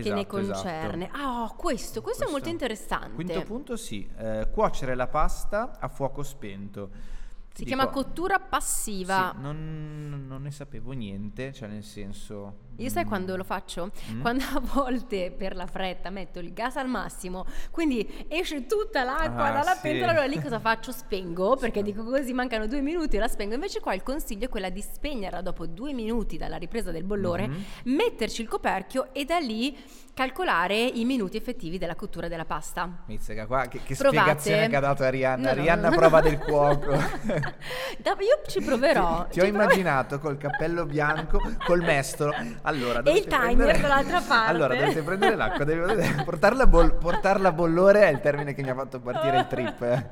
che 0.02 0.10
ne 0.12 0.22
Esatto, 0.22 0.28
concerne. 0.38 1.06
esatto. 1.06 1.22
Ah, 1.24 1.44
oh, 1.44 1.56
questo, 1.56 2.02
questo, 2.02 2.24
è 2.24 2.26
molto 2.26 2.50
Questo- 2.50 2.50
interessante. 2.50 3.14
Quinto 3.14 3.42
punto 3.44 3.78
sì, 3.78 4.10
eh, 4.18 4.50
cuocere 4.52 4.96
la 4.96 5.08
pasta 5.08 5.78
a 5.80 5.88
fuoco 5.88 6.24
spento. 6.24 6.90
Si 7.56 7.64
dico- 7.66 7.76
chiama 7.76 7.92
cottura 7.92 8.40
passiva. 8.40 9.32
Sì, 9.36 9.42
non, 9.42 10.26
non 10.28 10.42
ne 10.42 10.50
sapevo 10.52 10.92
niente, 10.94 11.54
cioè 11.54 11.68
nel 11.70 11.84
senso... 11.84 12.62
Io 12.78 12.90
sai 12.90 13.06
mm, 13.06 13.08
quando 13.08 13.36
lo 13.38 13.44
faccio? 13.44 13.92
Mm. 14.12 14.22
Quando 14.22 14.44
a 14.56 14.60
volte 14.60 15.30
per 15.30 15.56
la 15.56 15.68
fretta 15.68 16.10
metto 16.10 16.40
il 16.40 16.52
gas 16.54 16.78
al 16.78 16.88
massimo, 16.88 17.46
quindi 17.70 18.26
esce 18.28 18.66
tutta 18.66 19.04
l'acqua 19.04 19.50
Ah, 19.50 19.52
dalla 19.52 19.74
sì. 19.76 19.82
pentola, 19.84 20.10
allora 20.14 20.26
lì 20.26 20.42
cosa 20.42 20.60
faccio? 20.60 20.92
Spengo, 20.92 21.56
perché 21.62 21.84
dico 21.84 22.04
così 22.04 22.34
mancano 22.34 22.66
due 22.66 22.82
minuti 22.82 23.18
e 23.18 23.20
la 23.20 23.28
spengo. 23.28 23.54
Invece 23.54 23.80
qua 23.80 23.94
il 23.94 24.02
consiglio 24.02 24.46
è 24.46 24.50
quella 24.50 24.72
di 24.72 24.82
spegnerla 24.82 25.42
dopo 25.42 25.68
due 25.68 25.94
minuti 25.94 26.36
dalla 26.38 26.58
ripresa 26.58 26.90
del 26.90 27.04
bollore, 27.04 27.48
Mhm. 27.48 27.64
metterci 27.84 28.42
il 28.42 28.48
coperchio 28.48 29.14
e 29.14 29.24
da 29.26 29.38
lì 29.38 29.78
calcolare 30.16 30.76
i 30.84 31.06
minuti 31.06 31.38
effettivi 31.38 31.78
della 31.78 31.96
cottura 31.96 32.28
della 32.28 32.46
pasta. 32.46 33.04
Mizzica 33.06 33.46
qua, 33.46 33.68
che, 33.68 33.82
che 33.84 33.94
spiegazione 33.94 34.68
che 34.70 34.76
ha 34.76 34.80
dato 34.80 35.04
Arianna. 35.04 35.50
No, 35.50 35.54
no, 35.56 35.62
Arianna 35.62 35.90
no. 35.90 35.96
prova 35.96 36.22
del 36.22 36.40
cuoco. 36.42 36.92
Io 38.24 38.42
ci 38.48 38.62
proverò. 38.62 39.26
Ti, 39.26 39.32
ti 39.32 39.40
ho 39.40 39.44
proverò. 39.44 39.64
immaginato 39.64 40.20
col 40.20 40.38
cappello 40.38 40.86
bianco, 40.86 41.40
col 41.66 41.82
mestolo. 41.82 42.34
Allora, 42.64 43.02
e 43.04 43.12
il 43.12 43.26
timer 43.26 43.56
prendere... 43.56 43.82
dall'altra 43.82 44.22
parte. 44.22 44.50
Allora, 44.50 44.76
dovete 44.76 45.02
prendere 45.02 45.36
l'acqua, 45.36 45.64
devi... 45.66 46.24
portarla, 46.24 46.68
bol... 46.68 46.94
portarla 46.96 47.50
a 47.50 47.52
bollore 47.52 48.04
è 48.04 48.12
il 48.12 48.20
termine 48.20 48.54
che 48.54 48.64
mi 48.64 48.70
ha 48.70 48.76
fatto 48.76 49.00
partire 49.00 49.40
il 49.40 49.48
trip. 49.48 50.10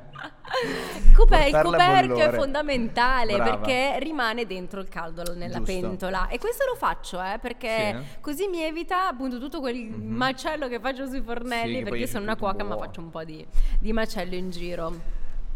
Copè, 1.14 1.44
il 1.46 1.60
coperchio 1.62 2.14
bollore. 2.14 2.30
è 2.30 2.38
fondamentale 2.38 3.34
Brava. 3.36 3.56
perché 3.56 3.98
rimane 3.98 4.46
dentro 4.46 4.80
il 4.80 4.88
caldo 4.88 5.22
nella 5.34 5.58
Giusto. 5.58 5.72
pentola 5.72 6.28
e 6.28 6.38
questo 6.38 6.64
lo 6.66 6.76
faccio 6.76 7.22
eh, 7.22 7.38
perché 7.40 7.68
sì. 7.68 7.96
Eh? 7.96 8.20
così 8.20 8.46
mi 8.48 8.60
evita 8.60 9.08
appunto 9.08 9.38
tutto 9.38 9.60
quel 9.60 9.76
mm-hmm. 9.76 10.14
macello 10.14 10.68
che 10.68 10.78
faccio 10.78 11.06
sui 11.06 11.22
fornelli 11.22 11.78
sì, 11.78 11.82
perché 11.82 11.98
io 11.98 12.06
sono 12.06 12.24
una 12.24 12.36
cuoca 12.36 12.64
buono. 12.64 12.76
ma 12.76 12.84
faccio 12.84 13.00
un 13.00 13.10
po' 13.10 13.24
di, 13.24 13.44
di 13.78 13.92
macello 13.92 14.34
in 14.34 14.50
giro. 14.50 14.94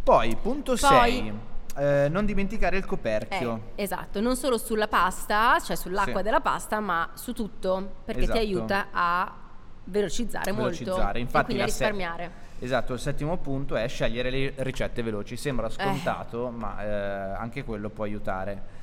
Poi 0.02 0.36
punto 0.40 0.76
6 0.76 1.54
eh, 1.76 2.08
non 2.08 2.24
dimenticare 2.24 2.76
il 2.78 2.86
coperchio. 2.86 3.72
Eh, 3.74 3.82
esatto, 3.82 4.20
non 4.20 4.36
solo 4.36 4.56
sulla 4.56 4.88
pasta, 4.88 5.58
cioè 5.60 5.76
sull'acqua 5.76 6.18
sì. 6.18 6.22
della 6.22 6.40
pasta, 6.40 6.80
ma 6.80 7.10
su 7.14 7.32
tutto, 7.32 7.96
perché 8.04 8.22
esatto. 8.22 8.38
ti 8.38 8.44
aiuta 8.44 8.86
a 8.92 9.32
velocizzare, 9.84 10.52
velocizzare. 10.52 10.96
molto 11.00 11.18
Infatti, 11.18 11.38
e 11.38 11.44
quindi 11.44 11.62
a 11.62 11.66
risparmiare. 11.66 12.30
Se... 12.58 12.64
Esatto, 12.64 12.94
il 12.94 13.00
settimo 13.00 13.36
punto 13.36 13.76
è 13.76 13.86
scegliere 13.88 14.30
le 14.30 14.54
ricette 14.56 15.02
veloci. 15.02 15.36
Sembra 15.36 15.66
eh. 15.66 15.70
scontato, 15.70 16.48
eh. 16.48 16.50
ma 16.50 17.36
anche 17.36 17.62
quello 17.64 17.90
può 17.90 18.04
aiutare. 18.04 18.74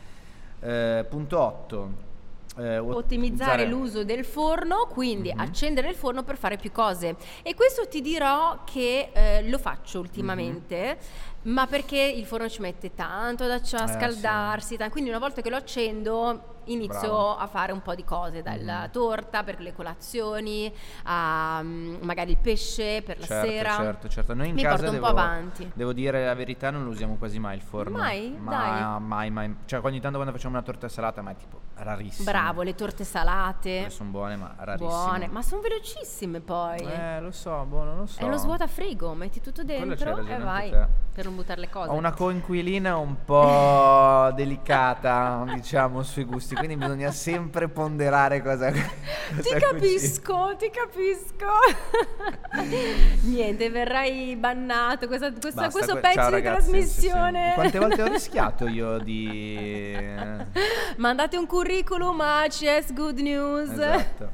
Eh, 0.60 1.06
punto 1.10 1.40
8. 1.40 2.12
Eh, 2.56 2.78
ot- 2.78 2.96
ottimizzare 2.96 3.66
l'uso 3.66 4.04
del 4.04 4.24
forno, 4.24 4.88
quindi 4.88 5.30
mm-hmm. 5.30 5.40
accendere 5.40 5.90
il 5.90 5.96
forno 5.96 6.24
per 6.24 6.38
fare 6.38 6.58
più 6.58 6.72
cose. 6.72 7.16
E 7.42 7.56
questo 7.56 7.88
ti 7.88 8.00
dirò 8.02 8.64
che 8.64 9.10
eh, 9.12 9.50
lo 9.50 9.58
faccio 9.58 10.00
ultimamente. 10.00 10.76
Mm-hmm 10.76 11.33
ma 11.44 11.68
perché 11.68 11.98
il 12.00 12.26
forno 12.26 12.50
ci 12.50 12.62
mette 12.62 12.94
tanto 12.96 13.48
da 13.48 13.56
a 13.56 13.84
Mhm. 13.86 13.90
Eh, 13.90 13.94
scaldarsi, 13.94 14.78
ta- 14.78 14.90
quindi 14.90 15.10
una 15.10 15.20
volta 15.20 15.42
che 15.42 15.50
lo 15.50 15.56
accendo 15.58 16.53
inizio 16.66 17.00
Bravo. 17.00 17.38
a 17.38 17.48
fare 17.48 17.72
un 17.72 17.82
po' 17.82 17.96
di 17.96 18.04
cose, 18.04 18.42
dalla 18.42 18.84
Mhm. 18.84 18.92
torta 18.92 19.44
per 19.44 19.60
le 19.60 19.74
colazioni, 19.74 20.72
a 21.04 21.62
mm, 21.62 21.96
magari 22.02 22.32
il 22.32 22.38
pesce 22.38 23.02
per 23.02 23.20
la 23.20 23.26
certo, 23.26 23.48
sera. 23.50 23.76
Certo, 23.76 24.10
certo. 24.10 24.34
Noi 24.34 24.50
in 24.50 24.56
Mi 24.56 24.62
casa 24.64 24.90
devo, 24.90 25.00
po' 25.06 25.12
avanti. 25.12 25.72
Devo 25.74 25.94
dire 25.94 26.26
la 26.26 26.34
verità, 26.36 26.70
non 26.70 26.84
lo 26.84 26.90
usiamo 26.90 27.16
quasi 27.16 27.40
mai 27.40 27.56
il 27.58 27.62
forno. 27.62 27.98
Mai? 27.98 28.36
Ma, 28.40 29.00
mai, 29.00 29.30
mai. 29.30 29.56
Cioè, 29.66 29.80
ogni 29.84 30.00
tanto 30.00 30.18
quando 30.18 30.36
facciamo 30.36 30.56
una 30.56 30.64
torta 30.64 30.88
salata, 30.88 31.22
ma 31.22 31.32
è 31.32 31.36
tipo 31.36 31.60
rarissimo. 31.76 32.30
Bravo, 32.30 32.62
le 32.62 32.76
torte 32.76 33.04
salate. 33.04 33.90
Sono 33.90 34.10
buone, 34.10 34.36
ma 34.36 34.54
rarissime. 34.58 34.90
Buone, 34.90 35.28
ma 35.28 35.42
sono 35.42 35.62
velocissime 35.62 36.40
poi. 36.40 36.80
Eh, 36.80 37.20
lo 37.22 37.32
so, 37.32 37.64
boh, 37.66 37.84
non 37.84 37.98
lo 37.98 38.06
so. 38.06 38.20
È 38.20 38.28
lo 38.28 38.38
svuota 38.38 38.68
frigo, 38.68 39.14
metti 39.14 39.42
tutto 39.42 39.64
dentro 39.64 40.18
e 40.26 40.38
vai 40.38 40.72
per 41.14 41.26
non 41.26 41.36
buttare 41.36 41.60
le 41.62 41.70
cose. 41.70 41.90
Ho 41.90 41.94
una 41.94 42.12
coinquilina 42.14 42.96
un 42.98 43.18
po' 43.26 44.32
delicata, 44.36 45.44
diciamo, 45.54 46.02
sui 46.04 46.24
gusti, 46.24 46.53
quindi 46.54 46.76
bisogna 46.78 47.12
sempre 47.12 47.68
ponderare 47.68 48.42
cosa 48.42 48.72
Ti 48.72 48.82
cosa 49.36 49.58
capisco, 49.60 50.56
ti 50.58 50.70
capisco. 50.70 51.48
Niente, 53.24 53.70
verrai 53.70 54.36
bannato. 54.36 55.08
Questa- 55.08 55.32
questa- 55.32 55.62
Basta, 55.62 55.72
questo 55.72 55.94
que- 55.94 56.02
pezzo 56.02 56.14
ciao, 56.20 56.28
di 56.30 56.36
ragazzi, 56.36 56.64
sì, 56.64 56.66
sì. 56.66 56.72
trasmissione. 57.08 57.52
Quante 57.56 57.80
volte 57.80 58.02
ho 58.02 58.08
rischiato 58.08 58.68
io 58.68 58.98
di... 59.00 59.98
Mandate 60.98 61.38
un 61.38 61.46
curriculum 61.46 62.20
a 62.22 62.46
CS 62.48 62.94
Good 62.94 63.20
News. 63.20 63.70
Esatto. 63.72 64.32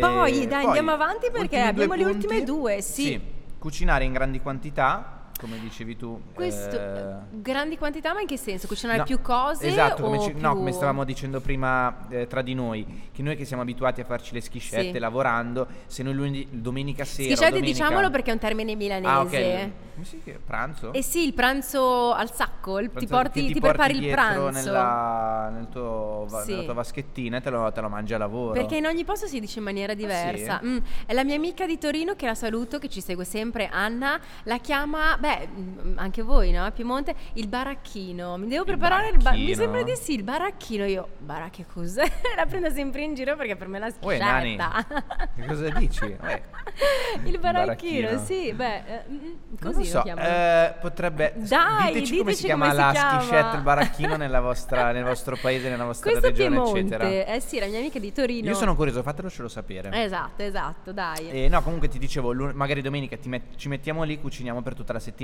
Poi, 0.00 0.46
dai, 0.46 0.64
andiamo 0.64 0.90
avanti 0.92 1.30
perché 1.30 1.60
abbiamo 1.60 1.94
due 1.94 2.04
le 2.04 2.10
ultime 2.10 2.36
punti. 2.38 2.44
due, 2.44 2.80
sì. 2.80 3.20
Cucinare 3.58 4.04
in 4.04 4.12
grandi 4.12 4.40
quantità, 4.40 5.15
come 5.38 5.58
dicevi 5.58 5.96
tu. 5.96 6.20
Questo, 6.34 6.76
eh, 6.78 7.14
grandi 7.30 7.76
quantità, 7.78 8.12
ma 8.14 8.20
in 8.20 8.26
che 8.26 8.36
senso? 8.36 8.66
Cucinare 8.66 8.98
No, 8.98 9.04
più 9.04 9.20
cose? 9.20 9.66
Esatto, 9.68 10.02
come, 10.02 10.20
ci- 10.20 10.32
no, 10.32 10.50
più- 10.50 10.58
come 10.58 10.72
stavamo 10.72 11.04
dicendo 11.04 11.40
prima 11.40 12.08
eh, 12.08 12.26
tra 12.26 12.42
di 12.42 12.54
noi, 12.54 13.08
che 13.12 13.22
noi 13.22 13.36
che 13.36 13.44
siamo 13.44 13.62
abituati 13.62 14.00
a 14.00 14.04
farci 14.04 14.32
le 14.34 14.40
schiscette 14.40 14.92
Sì. 14.92 14.98
lavorando, 14.98 15.66
se 15.86 16.02
noi 16.02 16.14
lunedì, 16.14 16.48
domenica 16.50 17.04
sera... 17.04 17.28
Schiscette 17.28 17.58
domenica- 17.58 17.72
diciamolo 17.84 18.10
perché 18.10 18.30
è 18.30 18.32
un 18.32 18.38
termine 18.38 18.74
milanese. 18.74 19.08
Ah, 19.08 19.20
ok. 19.20 19.70
Come 19.94 20.04
si 20.04 20.20
chiama? 20.22 20.38
Pranzo? 20.44 20.92
Eh 20.92 21.02
sì, 21.02 21.24
il 21.26 21.32
pranzo 21.32 22.12
al 22.12 22.32
sacco, 22.32 22.78
il- 22.78 22.86
ti, 22.88 23.06
Pranzo 23.06 23.14
porti, 23.14 23.46
che 23.46 23.52
ti 23.54 23.60
prepari 23.60 23.96
il 24.04 24.10
pranzo. 24.10 24.50
Nella, 24.50 25.50
nel 25.52 25.68
tuo, 25.68 26.26
Sì. 26.44 26.50
nella 26.50 26.62
tua 26.64 26.74
vaschettina 26.74 27.36
e 27.38 27.40
te 27.40 27.50
lo, 27.50 27.70
te 27.72 27.80
lo 27.80 27.88
mangi 27.88 28.14
a 28.14 28.18
lavoro. 28.18 28.52
Perché 28.52 28.76
in 28.76 28.86
ogni 28.86 29.04
posto 29.04 29.26
si 29.26 29.40
dice 29.40 29.58
in 29.58 29.64
maniera 29.64 29.94
diversa. 29.94 30.58
sì? 30.62 30.66
Mm, 30.68 30.78
è 31.06 31.12
la 31.14 31.24
mia 31.24 31.34
amica 31.36 31.66
di 31.66 31.78
Torino 31.78 32.14
che 32.14 32.26
la 32.26 32.34
saluto, 32.34 32.78
che 32.78 32.88
ci 32.88 33.00
segue 33.00 33.24
sempre, 33.24 33.68
Anna, 33.68 34.18
la 34.44 34.58
chiama, 34.58 35.16
beh, 35.26 35.48
mm, 35.48 35.98
anche 35.98 36.22
voi, 36.22 36.52
no? 36.52 36.64
A 36.64 36.70
Piemonte, 36.70 37.14
il 37.34 37.48
baracchino. 37.48 38.36
Mi 38.36 38.46
devo 38.48 38.64
preparare 38.64 39.08
il 39.08 39.16
ba- 39.16 39.30
Mi 39.32 39.38
baracchino? 39.38 39.54
sembra 39.56 39.82
di 39.82 39.96
sì, 39.96 40.12
il 40.14 40.22
baracchino. 40.22 40.84
Io, 40.84 41.08
baracchio 41.18 41.64
cos'è? 41.72 42.04
la 42.36 42.46
prendo 42.46 42.70
sempre 42.70 43.02
in 43.02 43.14
giro 43.14 43.34
perché 43.36 43.56
per 43.56 43.68
me 43.68 43.78
la 43.78 43.90
schiscetta. 43.90 44.86
che 45.34 45.46
cosa 45.46 45.68
dici? 45.70 46.04
Uè. 46.04 46.42
il 47.24 47.38
baracchino, 47.38 48.08
Baracchino. 48.08 48.18
sì, 48.24 48.52
beh, 48.52 48.76
eh, 48.76 49.02
mm, 49.08 49.18
Non 49.20 49.36
così 49.60 49.78
lo 49.78 49.84
so, 49.84 50.02
lo 50.04 50.16
eh, 50.16 50.74
potrebbe... 50.80 51.32
Dai, 51.36 51.92
diteci 51.92 52.18
come 52.18 52.32
si 52.32 52.44
chiama 52.44 52.68
come 52.70 52.76
si 52.78 52.84
la 52.84 52.92
chiama. 52.92 53.20
schiscetta, 53.20 53.56
il 53.56 53.62
baracchino 53.62 54.16
nella 54.16 54.40
vostra- 54.40 54.92
nel 54.92 55.04
vostro 55.04 55.36
paese, 55.40 55.68
nella 55.68 55.84
vostra 55.84 56.10
Questo 56.10 56.28
regione, 56.28 56.56
Piemonte, 56.56 56.78
eccetera. 56.78 57.04
eh 57.34 57.40
sì, 57.40 57.58
la 57.58 57.66
mia 57.66 57.78
amica 57.78 57.98
di 57.98 58.12
Torino. 58.12 58.48
Io 58.48 58.54
sono 58.54 58.74
curioso, 58.76 59.02
fatelo 59.02 59.28
sapere. 59.48 59.90
Esatto, 59.92 60.42
esatto, 60.42 60.92
dai. 60.92 61.30
E 61.30 61.48
no, 61.48 61.62
comunque 61.62 61.88
ti 61.88 61.98
dicevo, 61.98 62.32
magari 62.54 62.82
domenica 62.82 63.16
met- 63.28 63.56
ci 63.56 63.68
mettiamo 63.68 64.02
lì, 64.02 64.20
cuciniamo 64.20 64.62
per 64.62 64.74
tutta 64.74 64.92
la 64.92 64.98
settimana. 64.98 65.15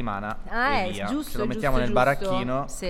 Ah, 0.49 0.79
e 0.79 0.89
è 0.89 0.91
via. 0.93 1.07
giusto, 1.07 1.33
Ce 1.33 1.39
lo 1.39 1.45
giusto, 1.45 1.47
mettiamo 1.47 1.77
nel 1.77 1.87
giusto. 1.93 2.01
baracchino 2.01 2.65
Sì. 2.69 2.87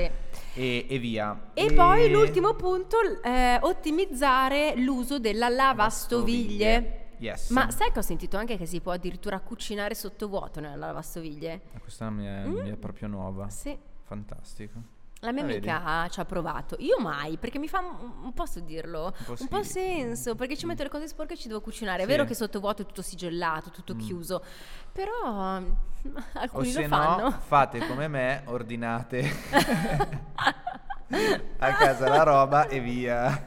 e, 0.54 0.86
e 0.88 0.98
via. 0.98 1.50
E, 1.54 1.72
poi 1.72 2.10
l'ultimo 2.10 2.54
punto, 2.54 2.96
eh, 3.22 3.58
ottimizzare 3.60 4.74
l'uso 4.76 5.18
della 5.18 5.48
lavastoviglie. 5.48 6.98
Yes. 7.18 7.50
Ma 7.50 7.70
sai 7.70 7.92
che 7.92 8.00
ho 8.00 8.02
sentito 8.02 8.36
anche 8.36 8.56
che 8.56 8.66
si 8.66 8.80
può 8.80 8.92
addirittura 8.92 9.38
cucinare 9.40 9.94
sottovuoto 9.94 10.58
nella 10.60 10.74
lavastoviglie? 10.86 11.60
Questa 11.80 12.10
mi 12.10 12.26
è, 12.26 12.44
mi 12.44 12.70
è 12.70 12.76
proprio 12.76 13.06
nuova. 13.08 13.48
Sì. 13.48 13.76
Fantastico. 14.04 15.00
La 15.24 15.30
mia 15.30 15.44
Ah, 15.44 15.46
vedi? 15.46 15.70
amica 15.70 16.08
ci 16.08 16.18
ha 16.18 16.24
provato, 16.24 16.74
io 16.80 16.98
mai, 16.98 17.36
perché 17.36 17.60
mi 17.60 17.68
fa, 17.68 17.78
un- 17.78 18.32
posso 18.32 18.58
dirlo, 18.58 19.14
po' 19.24 19.36
un 19.38 19.46
po' 19.46 19.62
senso, 19.62 20.34
perché 20.34 20.56
ci 20.56 20.66
metto 20.66 20.82
le 20.82 20.88
cose 20.88 21.06
sporche 21.06 21.34
e 21.34 21.36
ci 21.36 21.46
devo 21.46 21.60
cucinare. 21.60 21.98
È 21.98 22.06
Sì. 22.06 22.10
vero 22.10 22.24
che 22.24 22.34
sottovuoto 22.34 22.82
è 22.82 22.86
tutto 22.86 23.02
sigillato, 23.02 23.70
tutto 23.70 23.94
Mm. 23.94 23.98
chiuso, 24.00 24.42
però 24.90 25.60
mm, 25.60 25.70
O 26.34 26.40
alcuni 26.40 26.70
se 26.72 26.80
lo 26.88 26.88
no, 26.88 26.96
fanno. 26.96 27.30
fate 27.30 27.86
come 27.86 28.08
me, 28.08 28.42
ordinate 28.46 29.20
a 31.58 31.72
casa 31.74 32.08
la 32.08 32.24
roba 32.24 32.66
e 32.66 32.80
via. 32.80 33.46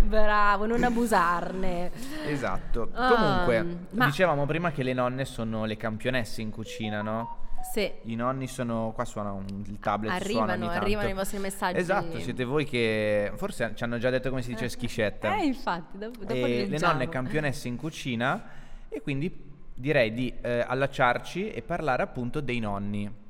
Bravo, 0.00 0.66
non 0.66 0.82
abusarne. 0.82 1.92
Esatto. 2.26 2.88
Ah, 2.92 3.14
Comunque, 3.14 3.86
ma- 3.90 4.06
dicevamo 4.06 4.46
prima 4.46 4.72
che 4.72 4.82
le 4.82 4.92
nonne 4.94 5.24
sono 5.24 5.64
le 5.64 5.76
campionesse 5.76 6.40
in 6.42 6.50
cucina, 6.50 7.02
no? 7.02 7.36
Sì, 7.72 7.90
I 8.02 8.14
nonni 8.14 8.46
sono. 8.46 8.92
Qua 8.94 9.04
suona 9.04 9.32
un- 9.32 9.44
il 9.66 9.78
tablet. 9.80 10.22
suona 10.24 10.52
arrivano, 10.52 10.70
arrivano 10.70 11.08
i 11.08 11.12
vostri 11.14 11.38
messaggi. 11.38 11.78
Esatto, 11.78 12.18
siete 12.20 12.44
voi 12.44 12.64
che. 12.64 13.32
Forse 13.36 13.72
ci 13.74 13.82
hanno 13.84 13.98
già 13.98 14.10
detto 14.10 14.28
come 14.28 14.42
si 14.42 14.50
dice 14.50 14.68
schiscetta. 14.68 15.36
Eh, 15.36 15.44
infatti, 15.46 15.98
dopo, 15.98 16.20
dopo 16.20 16.34
E 16.34 16.66
le 16.68 16.78
nonne 16.78 17.08
campionesse 17.08 17.68
in 17.68 17.76
cucina. 17.76 18.44
E 18.88 19.00
quindi 19.00 19.52
direi 19.74 20.12
di 20.12 20.32
eh, 20.40 20.64
allacciarci 20.66 21.50
e 21.50 21.62
parlare 21.62 22.02
appunto 22.02 22.40
dei 22.40 22.60
nonni. 22.60 23.22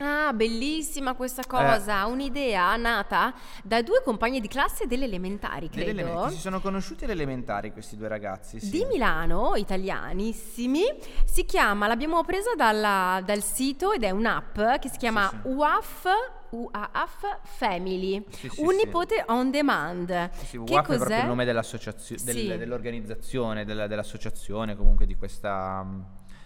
Ah, 0.00 0.32
bellissima 0.32 1.12
Eh. 1.12 1.14
questa 1.14 1.42
cosa, 1.46 2.06
un'idea 2.06 2.74
nata 2.76 3.32
da 3.62 3.82
due 3.82 4.02
compagni 4.02 4.40
di 4.40 4.48
classe 4.48 4.86
delle 4.86 5.04
elementari, 5.04 5.68
Delle 5.68 5.84
credo. 5.84 6.00
elementari. 6.00 6.34
Si 6.34 6.40
sono 6.40 6.60
conosciuti 6.60 7.04
alle 7.04 7.12
elementari 7.12 7.72
questi 7.72 7.96
due 7.96 8.08
ragazzi. 8.08 8.58
Sì. 8.58 8.70
Di 8.70 8.84
Milano, 8.86 9.54
italianissimi, 9.54 10.82
si 11.24 11.44
chiama, 11.44 11.86
l'abbiamo 11.86 12.24
presa 12.24 12.54
dalla- 12.56 13.22
dal 13.24 13.42
sito 13.44 13.92
ed 13.92 14.02
è 14.02 14.10
un'app 14.10 14.58
che 14.80 14.88
si 14.88 14.96
chiama 14.96 15.28
sì. 15.28 15.36
UAF, 15.48 16.06
UAF 16.50 17.38
Family, 17.44 18.24
Sì, 18.30 18.48
sì, 18.48 18.60
un 18.62 18.70
sì. 18.70 18.76
nipote 18.84 19.24
on 19.28 19.50
demand. 19.50 20.30
Sì, 20.32 20.46
sì, 20.46 20.62
che 20.64 20.72
UAF 20.74 20.86
cos'è? 20.86 20.94
è 20.94 20.98
proprio 20.98 21.18
il 21.20 21.26
nome 21.26 21.44
dell'associazio- 21.44 22.16
del- 22.24 22.34
Sì. 22.36 22.46
dell'organizzazione, 22.56 23.64
della- 23.64 23.86
dell'associazione 23.86 24.74
comunque 24.74 25.06
di, 25.06 25.14
questa, 25.14 25.86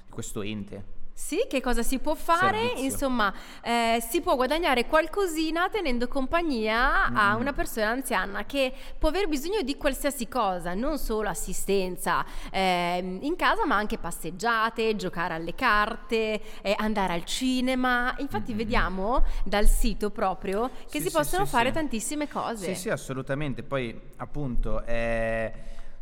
di 0.04 0.10
questo 0.10 0.42
ente. 0.42 0.94
Sì, 1.18 1.46
che 1.48 1.62
cosa 1.62 1.82
si 1.82 1.98
può 1.98 2.14
fare? 2.14 2.58
Servizio. 2.58 2.84
Insomma, 2.84 3.32
eh, 3.62 4.04
si 4.06 4.20
può 4.20 4.36
guadagnare 4.36 4.84
qualcosina 4.86 5.66
tenendo 5.70 6.08
compagnia 6.08 7.06
a 7.10 7.34
Mm. 7.34 7.40
una 7.40 7.52
persona 7.54 7.88
anziana 7.88 8.44
che 8.44 8.70
può 8.98 9.08
aver 9.08 9.26
bisogno 9.26 9.62
di 9.62 9.78
qualsiasi 9.78 10.28
cosa, 10.28 10.74
non 10.74 10.98
solo 10.98 11.30
assistenza 11.30 12.22
ehm, 12.52 13.20
in 13.22 13.34
casa, 13.34 13.64
ma 13.64 13.76
anche 13.76 13.96
passeggiate, 13.96 14.94
giocare 14.96 15.32
alle 15.32 15.54
carte, 15.54 16.38
eh, 16.60 16.74
andare 16.76 17.14
al 17.14 17.24
cinema. 17.24 18.14
Infatti, 18.18 18.52
Mm. 18.52 18.56
vediamo 18.58 19.24
dal 19.42 19.66
sito 19.68 20.10
proprio 20.10 20.68
che 20.90 20.98
Sì, 20.98 21.04
si 21.04 21.08
sì, 21.08 21.16
possono 21.16 21.46
sì, 21.46 21.50
fare 21.50 21.72
tantissime 21.72 22.28
cose. 22.28 22.74
Sì, 22.74 22.80
sì, 22.82 22.90
assolutamente. 22.90 23.62
Poi, 23.62 23.98
appunto, 24.16 24.84
eh, 24.84 25.50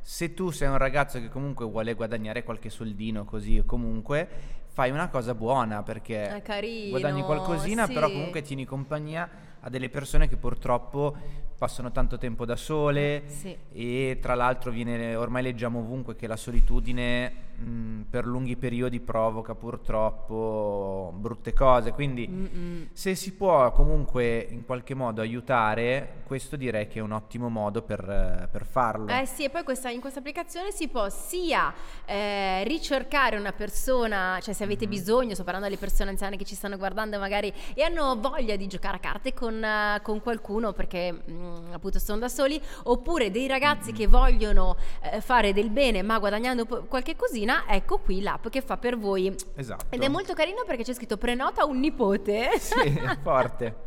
se 0.01 0.35
tu 0.35 0.51
sei 0.51 0.67
un 0.69 0.77
ragazzo 0.77 1.21
che 1.21 1.29
comunque 1.29 1.65
vuole 1.67 1.95
guadagnare 1.95 2.43
qualche 2.43 2.69
soldino 2.69 3.25
così, 3.25 3.61
o 3.61 3.65
comunque 3.65 4.63
fai 4.75 4.91
una 4.91 5.09
cosa 5.09 5.37
buona 5.37 5.85
perché 5.85 6.43
carino, 6.45 6.91
guadagni 6.91 7.23
qualcosina, 7.23 7.87
però 7.87 8.09
sì. 8.09 8.13
comunque 8.13 8.43
tieni 8.43 8.65
compagnia 8.65 9.31
a 9.61 9.71
delle 9.71 9.89
persone 9.89 10.29
che 10.29 10.37
purtroppo 10.37 11.17
passano 11.57 11.93
tanto 11.93 12.19
tempo 12.19 12.45
da 12.45 12.57
sole 12.57 13.23
Sì. 13.27 13.57
e 13.73 14.19
tra 14.21 14.35
l'altro 14.35 14.73
viene, 14.73 15.15
ormai 15.15 15.45
leggiamo 15.45 15.79
ovunque 15.79 16.17
che 16.17 16.27
la 16.27 16.37
solitudine 16.37 17.33
mh, 17.57 18.03
per 18.11 18.27
lunghi 18.27 18.57
periodi 18.57 19.01
provoca 19.01 19.55
purtroppo 19.55 21.13
brutte 21.17 21.53
cose, 21.53 21.93
quindi 21.93 22.27
Mm-mm. 22.29 22.89
se 22.93 23.15
si 23.15 23.33
può 23.35 23.71
comunque 23.73 24.47
in 24.51 24.65
qualche 24.65 24.95
modo 24.95 25.21
aiutare, 25.21 26.23
questo 26.27 26.57
direi 26.57 26.87
che 26.89 26.99
è 26.99 27.03
un 27.03 27.13
ottimo 27.13 27.49
modo 27.49 27.83
per, 27.83 28.49
per 28.51 28.65
farlo. 28.65 29.09
Eh 29.09 29.27
sì, 29.27 29.45
e 29.45 29.51
poi 29.51 29.63
questa- 29.63 29.91
in 29.91 30.01
questa 30.01 30.21
applicazione 30.21 30.71
si 30.71 30.89
può 30.89 31.09
sia 31.09 31.73
eh, 32.07 32.65
ricercare 32.65 33.37
una 33.37 33.53
persona, 33.53 34.39
cioè 34.41 34.55
se 34.55 34.65
avete 34.65 34.85
Mhm. 34.87 34.91
bisogno, 34.91 35.35
sto 35.35 35.45
parlando 35.45 35.67
alle 35.67 35.77
persone 35.77 36.11
anziane 36.11 36.37
che 36.37 36.45
ci 36.45 36.55
stanno 36.55 36.77
guardando 36.77 37.19
magari 37.19 37.53
e 37.75 37.83
hanno 37.83 38.17
voglia 38.19 38.57
di 38.57 38.67
giocare 38.67 38.97
a 38.97 39.01
carte 39.01 39.33
con, 39.35 39.63
eh, 39.63 40.01
con 40.03 40.21
qualcuno 40.23 40.73
perché 40.73 41.13
mm, 41.31 41.73
appunto 41.73 41.99
sono 41.99 42.19
da 42.19 42.29
soli, 42.29 42.61
oppure 42.85 43.31
dei 43.31 43.47
ragazzi 43.47 43.91
Mhm. 43.91 43.97
che 43.97 44.07
vogliono 44.07 44.77
eh, 45.03 45.21
fare 45.21 45.53
del 45.53 45.71
bene 45.71 46.03
ma 46.03 46.19
guadagnando 46.19 46.65
po- 46.65 46.85
qualche 46.85 47.17
cosina, 47.17 47.44
ecco 47.69 47.99
qui 47.99 48.21
l'app 48.21 48.49
che 48.49 48.61
fa 48.61 48.77
per 48.77 48.97
voi. 48.99 49.35
Esatto. 49.57 49.87
Ed 49.91 50.03
è 50.03 50.09
molto 50.09 50.33
carino 50.35 50.63
perché 50.67 50.83
c'è 50.85 50.95
scritto 50.95 51.17
prenota 51.17 51.65
un 51.65 51.79
nipote. 51.81 52.51
Sì, 52.59 53.01
forte. 53.23 53.83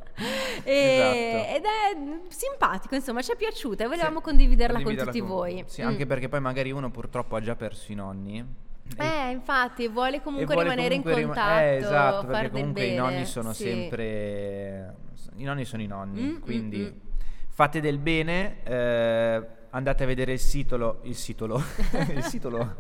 E- 0.64 0.72
Esatto. 0.74 1.56
Ed 1.56 1.64
è 1.64 2.20
simpatico, 2.30 2.96
insomma, 2.96 3.22
ci 3.22 3.32
è 3.32 3.36
piaciuta 3.36 3.84
e 3.84 3.88
volevamo 3.88 4.18
Sì, 4.18 4.24
condividerla, 4.24 4.82
con 4.82 4.96
tutti 4.96 5.20
con- 5.20 5.28
voi. 5.28 5.64
Sì, 5.68 5.84
Mm. 5.84 5.88
anche 5.88 6.06
perché 6.06 6.28
poi 6.28 6.40
magari 6.42 6.72
uno 6.72 6.90
purtroppo 6.90 7.36
ha 7.36 7.42
già 7.42 7.56
perso 7.56 7.92
i 7.92 7.96
nonni. 7.96 8.66
Eh, 8.98 9.30
infatti, 9.32 9.88
vuole 9.90 10.22
comunque 10.22 10.54
vuole 10.56 10.70
rimanere 10.70 10.96
comunque 10.96 11.12
in 11.12 11.18
rima- 11.18 11.34
contatto, 11.34 11.60
eh, 11.62 11.76
esatto, 11.76 12.26
perché 12.28 12.50
comunque 12.52 12.84
i 12.86 12.88
bene. 12.92 12.98
nonni 13.00 13.26
sono 13.26 13.52
sì. 13.54 13.64
sempre 13.64 14.96
i 15.36 15.44
nonni 15.44 15.66
sono 15.66 15.82
i 15.84 15.88
nonni, 15.88 16.22
Mm, 16.22 16.30
mm, 16.30 16.40
quindi 16.40 16.78
mm. 16.80 16.98
fate 17.50 17.82
del 17.82 17.98
bene, 18.00 18.64
eh, 18.64 19.46
andate 19.78 20.04
a 20.04 20.06
vedere 20.08 20.34
il 20.34 20.40
sito 20.40 21.00
il 21.04 21.16
sito 21.16 21.46
il 21.46 22.24
sito 22.24 22.76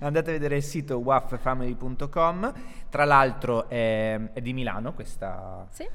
andate 0.00 0.30
a 0.30 0.32
vedere 0.32 0.56
il 0.56 0.62
sito 0.62 0.98
waffamily.com. 0.98 2.52
Tra 2.88 3.04
l'altro 3.04 3.68
è, 3.68 4.32
è 4.32 4.40
di 4.40 4.52
Milano 4.52 4.94
questa 4.94 5.66
Sì. 5.70 5.86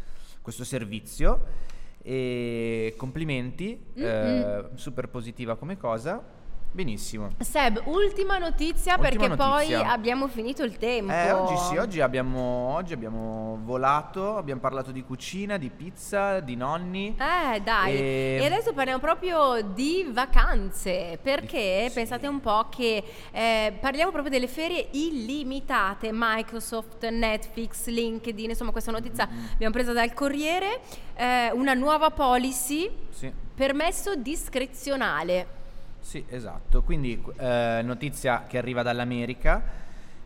questo 0.41 0.63
servizio 0.63 1.71
e 2.05 2.93
complimenti, 2.97 3.81
eh, 3.95 4.65
super 4.75 5.07
positiva 5.07 5.55
come 5.55 5.77
cosa. 5.77 6.41
Benissimo. 6.75 7.29
Seb, 7.37 7.83
ultima 7.85 8.39
notizia 8.39 8.93
Ultima 8.95 8.97
perché 8.97 9.27
notizia. 9.27 9.47
poi 9.47 9.73
abbiamo 9.75 10.27
finito 10.27 10.63
il 10.63 10.77
tempo. 10.77 11.11
Eh, 11.13 11.31
oggi 11.31 11.55
sì, 11.57 11.77
oggi 11.77 12.01
abbiamo, 12.01 12.73
oggi 12.73 12.93
abbiamo 12.93 13.59
volato, 13.61 14.37
abbiamo 14.37 14.59
parlato 14.59 14.91
di 14.91 15.03
cucina, 15.03 15.57
di 15.57 15.69
pizza, 15.69 16.39
di 16.39 16.55
nonni. 16.55 17.15
Eh 17.15 17.61
dai, 17.61 17.93
E- 17.95 18.39
e 18.41 18.45
adesso 18.45 18.73
parliamo 18.73 18.99
proprio 18.99 19.61
di 19.61 20.07
vacanze, 20.11 21.19
perché 21.21 21.85
Sì. 21.89 21.93
pensate 21.93 22.25
un 22.25 22.39
po' 22.39 22.65
che 22.69 23.03
eh, 23.31 23.77
parliamo 23.79 24.09
proprio 24.11 24.31
delle 24.31 24.47
ferie 24.47 24.87
illimitate, 24.93 26.09
Microsoft, 26.11 27.07
Netflix, 27.07 27.85
LinkedIn, 27.85 28.49
insomma 28.49 28.71
questa 28.71 28.89
notizia 28.89 29.27
Mm-hmm. 29.31 29.45
abbiamo 29.53 29.73
presa 29.73 29.93
dal 29.93 30.11
Corriere, 30.13 30.79
eh, 31.13 31.51
una 31.53 31.75
nuova 31.75 32.09
policy, 32.09 32.89
Sì, 33.11 33.31
permesso 33.53 34.15
discrezionale. 34.15 35.61
Sì, 36.03 36.23
esatto. 36.29 36.83
Quindi 36.83 37.23
eh, 37.37 37.81
notizia 37.83 38.43
che 38.47 38.57
arriva 38.57 38.83
dall'America. 38.83 39.81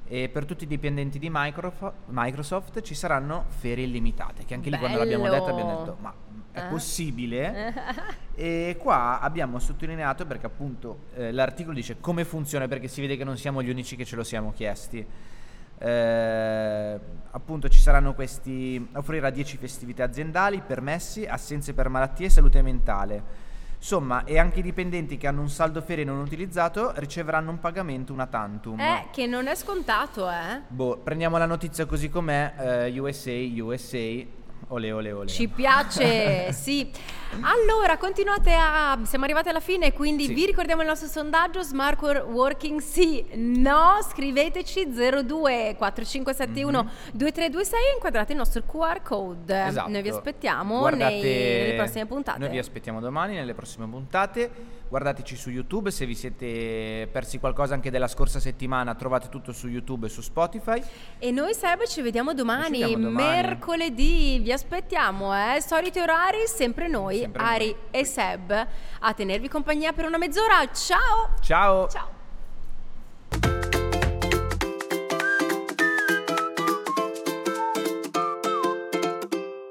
E 0.09 0.29
per 0.29 0.45
tutti 0.45 0.63
i 0.63 0.67
dipendenti 0.67 1.19
di 1.19 1.27
Microf- 1.29 1.91
Microsoft 2.07 2.79
ci 2.81 2.95
saranno 2.95 3.43
ferie 3.49 3.83
illimitate. 3.85 4.45
Che 4.45 4.53
anche 4.53 4.69
lì 4.69 4.77
quando 4.77 4.97
l'abbiamo 4.97 5.23
Bello. 5.25 5.35
detto 5.35 5.49
abbiamo 5.51 5.77
detto: 5.79 5.97
Ma 5.99 6.13
è 6.51 6.59
Eh? 6.59 6.63
possibile? 6.69 7.73
E 8.39 8.75
qua 8.79 9.19
abbiamo 9.19 9.57
sottolineato 9.57 10.27
perché 10.27 10.45
appunto 10.45 11.05
eh, 11.15 11.31
l'articolo 11.31 11.73
dice 11.73 11.99
come 11.99 12.23
funziona 12.23 12.67
perché 12.67 12.87
si 12.87 13.01
vede 13.01 13.17
che 13.17 13.23
non 13.23 13.35
siamo 13.35 13.63
gli 13.63 13.69
unici 13.71 13.95
che 13.95 14.05
ce 14.05 14.15
lo 14.15 14.23
siamo 14.23 14.53
chiesti. 14.53 15.03
Eh, 15.79 16.99
appunto 17.31 17.67
ci 17.69 17.79
saranno 17.79 18.13
questi 18.13 18.87
offrirà 18.93 19.29
10 19.29 19.57
festività 19.57 20.03
aziendali, 20.03 20.61
permessi, 20.65 21.25
assenze 21.25 21.73
per 21.73 21.89
malattie 21.89 22.27
e 22.27 22.29
salute 22.29 22.61
mentale. 22.61 23.45
Insomma, 23.89 24.25
e 24.25 24.37
anche 24.37 24.59
i 24.59 24.63
dipendenti 24.63 25.15
che 25.15 25.27
hanno 25.27 25.39
un 25.39 25.49
saldo 25.49 25.81
ferie 25.81 26.03
non 26.03 26.19
utilizzato 26.19 26.91
riceveranno 26.97 27.51
un 27.51 27.61
pagamento 27.61 28.11
una 28.11 28.25
tantum. 28.25 28.77
Eh, 28.77 29.07
che 29.13 29.27
non 29.27 29.47
è 29.47 29.55
scontato, 29.55 30.29
eh. 30.29 30.59
Boh, 30.67 30.97
prendiamo 30.97 31.37
la 31.37 31.45
notizia 31.45 31.85
così 31.85 32.09
com'è, 32.09 32.89
eh, 32.89 32.99
USA, 32.99 33.31
USA, 33.31 34.25
ole 34.69 34.91
ole 34.91 35.11
ole. 35.11 35.27
Ci 35.27 35.47
piace, 35.47 36.51
sì. 36.53 36.89
Allora, 37.41 37.97
continuate 37.97 38.53
a... 38.53 38.97
Siamo 39.03 39.25
arrivati 39.25 39.49
alla 39.49 39.59
fine, 39.59 39.91
quindi 39.93 40.25
Sì. 40.25 40.33
vi 40.33 40.45
ricordiamo 40.45 40.81
il 40.81 40.87
nostro 40.87 41.07
sondaggio, 41.09 41.61
Smart 41.61 42.01
Working 42.01 42.79
sì, 42.79 43.25
no, 43.35 43.99
scriveteci 44.09 44.87
02 44.93 45.75
4571 45.77 46.89
2326 47.13 47.79
e 47.79 47.93
inquadrate 47.95 48.31
il 48.31 48.37
nostro 48.37 48.63
QR 48.63 49.01
code. 49.03 49.65
Esatto. 49.67 49.89
Noi 49.89 50.01
vi 50.01 50.09
aspettiamo 50.09 50.79
Guardate- 50.79 51.13
nei- 51.15 51.21
nelle 51.61 51.75
prossime 51.75 52.05
puntate. 52.05 52.39
Noi 52.39 52.49
vi 52.49 52.57
aspettiamo 52.59 52.99
domani 52.99 53.35
nelle 53.35 53.53
prossime 53.53 53.87
puntate. 53.87 54.51
Guardateci 54.89 55.35
su 55.35 55.49
YouTube, 55.49 55.91
se 55.91 56.05
vi 56.05 56.15
siete 56.15 57.09
persi 57.11 57.39
qualcosa 57.39 57.73
anche 57.73 57.91
della 57.91 58.07
scorsa 58.07 58.39
settimana, 58.39 58.95
trovate 58.95 59.27
tutto 59.29 59.51
su 59.51 59.67
YouTube 59.67 60.07
e 60.07 60.09
su 60.09 60.21
Spotify. 60.21 60.81
E 61.19 61.31
noi 61.31 61.53
Seb 61.53 61.85
ci 61.85 62.01
vediamo 62.01 62.33
domani, 62.33 62.77
Ci 62.83 62.91
domani. 62.93 63.11
mercoledì, 63.11 64.39
vi 64.39 64.51
aspettiamo, 64.51 65.33
eh? 65.35 65.59
soliti 65.61 65.99
orari, 65.99 66.47
sempre 66.47 66.87
noi, 66.87 67.19
Sempre 67.19 67.43
Ari 67.43 67.65
noi. 67.65 67.75
e 67.91 68.05
Seb, 68.05 68.67
a 68.99 69.13
tenervi 69.13 69.49
compagnia 69.49 69.91
per 69.91 70.05
una 70.05 70.17
mezz'ora. 70.17 70.65
Ciao! 70.73 71.33
Ciao! 71.41 71.87
Ciao! 71.89 72.16